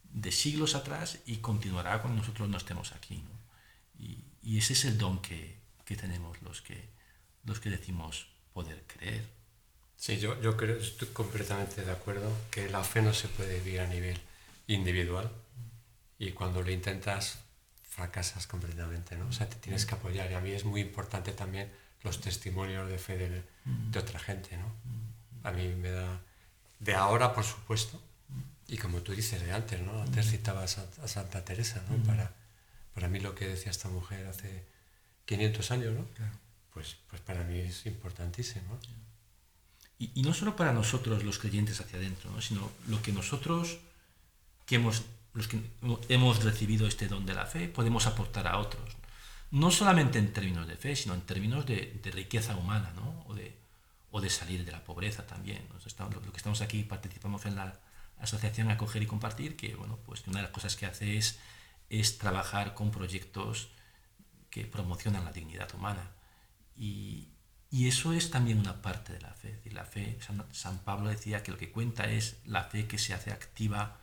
de 0.04 0.32
siglos 0.32 0.74
atrás 0.74 1.20
y 1.26 1.38
continuará 1.38 2.02
cuando 2.02 2.22
nosotros 2.22 2.48
no 2.50 2.58
estemos 2.58 2.94
aquí. 2.94 3.18
¿no? 3.18 4.04
Y, 4.04 4.24
y 4.42 4.58
ese 4.58 4.74
es 4.74 4.86
el 4.86 4.98
don 4.98 5.22
que, 5.22 5.60
que 5.86 5.96
tenemos 5.96 6.42
los 6.42 6.62
que, 6.62 6.90
los 7.46 7.60
que 7.60 7.70
decimos 7.70 8.28
poder 8.54 8.84
creer. 8.88 9.24
Sí, 9.96 10.18
yo, 10.18 10.40
yo 10.42 10.58
creo, 10.58 10.78
estoy 10.78 11.08
completamente 11.10 11.84
de 11.84 11.92
acuerdo 11.92 12.32
que 12.52 12.70
la 12.70 12.84
fe 12.84 13.02
no 13.02 13.14
se 13.14 13.28
puede 13.30 13.60
vivir 13.60 13.80
a 13.80 13.88
nivel 13.88 14.20
individual 14.68 15.32
y 16.18 16.32
cuando 16.32 16.62
lo 16.62 16.72
intentas 16.72 17.40
fracasas 17.84 18.46
completamente, 18.48 19.16
¿no? 19.16 19.28
O 19.28 19.32
sea, 19.32 19.48
te 19.48 19.56
tienes 19.56 19.86
que 19.86 19.96
apoyar 19.96 20.30
y 20.30 20.34
a 20.34 20.42
mí 20.42 20.52
es 20.52 20.66
muy 20.66 20.82
importante 20.82 21.32
también 21.32 21.72
los 22.04 22.20
testimonios 22.20 22.90
de 22.90 22.98
fe 22.98 23.18
de, 23.18 23.44
de 23.64 24.00
otra 24.00 24.20
gente, 24.20 24.58
¿no? 24.58 24.74
A 25.44 25.52
mí 25.52 25.68
me 25.70 25.92
da, 25.92 26.22
de 26.80 26.94
ahora 26.94 27.34
por 27.34 27.46
supuesto, 27.46 28.02
y 28.68 28.78
como 28.78 29.02
tú 29.02 29.14
dices 29.14 29.42
de 29.42 29.54
antes, 29.54 29.80
¿no? 29.82 30.02
Antes 30.02 30.30
citabas 30.30 30.78
a, 30.78 30.88
a 31.04 31.08
Santa 31.08 31.46
Teresa, 31.46 31.84
¿no? 31.90 32.04
Para, 32.04 32.34
para 32.94 33.08
mí 33.08 33.20
lo 33.20 33.34
que 33.34 33.48
decía 33.48 33.72
esta 33.72 33.90
mujer 33.90 34.28
hace 34.28 34.66
500 35.26 35.72
años, 35.72 35.94
¿no? 35.94 36.06
Pues, 36.74 36.98
pues 37.10 37.22
para 37.22 37.44
mí 37.44 37.58
es 37.60 37.86
importantísimo. 37.86 38.66
¿no? 38.74 38.80
Y, 39.98 40.12
y 40.16 40.24
no 40.24 40.34
solo 40.34 40.56
para 40.56 40.74
nosotros 40.74 41.24
los 41.24 41.40
creyentes 41.40 41.80
hacia 41.80 41.98
adentro, 42.00 42.30
¿no? 42.32 42.42
sino 42.42 42.70
lo 42.88 43.02
que 43.02 43.12
nosotros 43.14 43.78
que 44.66 44.76
hemos, 44.76 45.04
los 45.34 45.48
que 45.48 45.60
hemos 46.10 46.44
recibido 46.44 46.88
este 46.88 47.08
don 47.08 47.26
de 47.26 47.34
la 47.34 47.46
fe 47.46 47.68
podemos 47.70 48.08
aportar 48.08 48.48
a 48.48 48.58
otros. 48.58 48.96
No 49.52 49.72
solamente 49.72 50.20
en 50.20 50.34
términos 50.34 50.68
de 50.68 50.76
fe, 50.76 50.96
sino 50.96 51.14
en 51.14 51.22
términos 51.22 51.66
de, 51.66 52.00
de 52.04 52.12
riqueza 52.12 52.56
humana, 52.58 52.92
¿no? 52.96 53.24
o, 53.28 53.36
de, 53.36 53.56
o 54.12 54.20
de 54.20 54.30
salir 54.30 54.66
de 54.66 54.72
la 54.72 54.84
pobreza 54.84 55.26
también. 55.26 55.66
Nos 55.74 55.86
estamos- 55.88 56.14
lo 56.16 56.32
que 56.32 56.38
estamos 56.38 56.62
aquí 56.62 56.84
participamos 56.84 57.46
en 57.46 57.56
la 57.56 57.80
asociación 58.20 58.70
Acoger 58.72 59.04
y 59.04 59.08
Compartir, 59.08 59.56
que 59.56 59.76
bueno, 59.76 59.98
pues 60.06 60.24
una 60.28 60.38
de 60.40 60.44
las 60.44 60.52
cosas 60.52 60.76
que 60.76 60.86
hace 60.86 61.18
es, 61.18 61.38
es 61.90 62.18
trabajar 62.18 62.74
con 62.74 62.92
proyectos 62.92 63.70
que 64.56 64.64
promocionan 64.64 65.26
la 65.26 65.34
dignidad 65.34 65.68
humana. 65.76 66.12
Y, 66.78 67.28
y 67.70 67.90
eso 67.90 68.14
es 68.14 68.32
también 68.32 68.58
una 68.58 68.82
parte 68.82 69.12
de 69.12 69.20
la 69.20 69.34
fe. 69.34 69.52
Decir, 69.52 69.74
la 69.74 69.84
fe, 69.84 70.18
San, 70.26 70.46
San 70.54 70.78
Pablo 70.78 71.10
decía 71.10 71.44
que 71.44 71.52
lo 71.52 71.58
que 71.58 71.72
cuenta 71.72 72.10
es 72.10 72.38
la 72.46 72.64
fe 72.64 72.88
que 72.88 72.98
se 72.98 73.14
hace 73.14 73.34
activa 73.34 74.00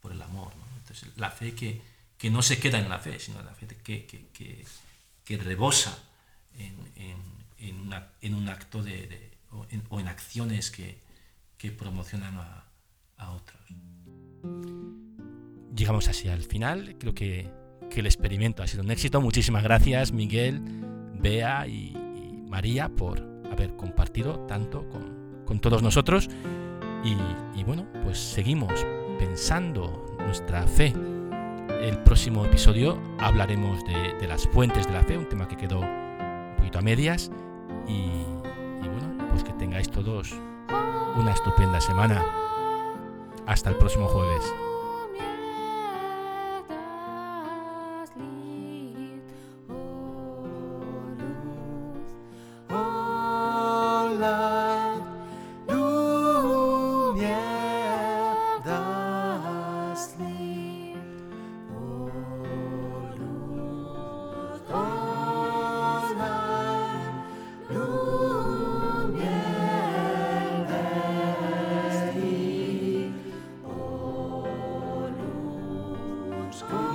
por 0.00 0.10
el 0.10 0.20
amor. 0.20 0.52
¿no? 0.56 0.64
Entonces, 0.78 1.16
la 1.16 1.30
fe 1.30 1.54
que, 1.54 1.80
que 2.18 2.28
no 2.28 2.42
se 2.42 2.58
queda 2.58 2.80
en 2.80 2.88
la 2.88 2.98
fe, 2.98 3.20
sino 3.20 3.40
la 3.42 3.54
fe 3.54 3.68
que, 3.68 4.04
que, 4.04 4.66
que, 5.24 5.38
rebosa 5.38 5.96
en, 6.58 6.74
en, 6.96 7.18
en, 7.58 7.80
una, 7.82 8.08
en, 8.20 8.34
un 8.34 8.48
acto 8.48 8.82
de, 8.82 9.06
de 9.06 9.30
o, 9.52 9.64
o, 9.90 10.00
en, 10.00 10.08
acciones 10.08 10.72
que, 10.72 10.98
que 11.56 11.70
promocionan 11.70 12.36
a, 12.36 12.64
a, 13.18 13.30
otros. 13.30 13.62
Llegamos 15.72 16.08
así 16.08 16.26
al 16.26 16.42
final, 16.42 16.96
creo 16.98 17.14
que, 17.14 17.63
que, 17.94 18.00
el 18.00 18.06
experimento 18.06 18.62
ha 18.62 18.66
sido 18.66 18.82
un 18.82 18.90
éxito. 18.90 19.20
Muchísimas 19.20 19.62
gracias 19.62 20.12
Miguel, 20.12 20.60
Bea 21.14 21.66
y, 21.66 21.96
María 22.48 22.88
por 22.88 23.20
haber 23.50 23.74
compartido 23.74 24.38
tanto 24.46 24.88
con, 24.88 25.58
todos 25.60 25.82
nosotros. 25.82 26.28
Y, 27.04 27.62
bueno, 27.64 27.86
pues 28.02 28.18
seguimos 28.18 28.72
pensando 29.18 30.16
nuestra 30.18 30.66
fe. 30.66 30.92
El 31.82 31.98
próximo 31.98 32.44
episodio 32.44 32.98
hablaremos 33.18 33.82
de, 33.84 34.26
las 34.26 34.46
fuentes 34.48 34.86
de 34.86 34.92
la 34.92 35.02
fe, 35.02 35.18
un 35.18 35.28
tema 35.28 35.48
que 35.48 35.56
quedó 35.56 35.80
un 35.80 36.54
poquito 36.56 36.78
a 36.78 36.82
medias. 36.82 37.30
Y 37.86 38.08
bueno, 38.88 39.28
pues 39.30 39.44
que 39.44 39.52
tengáis 39.52 39.90
todos 39.90 40.34
una 41.16 41.32
estupenda 41.32 41.80
semana. 41.80 42.24
Hasta 43.46 43.70
el 43.70 43.76
próximo 43.76 44.06
jueves. 44.06 44.63
School. 76.54 76.93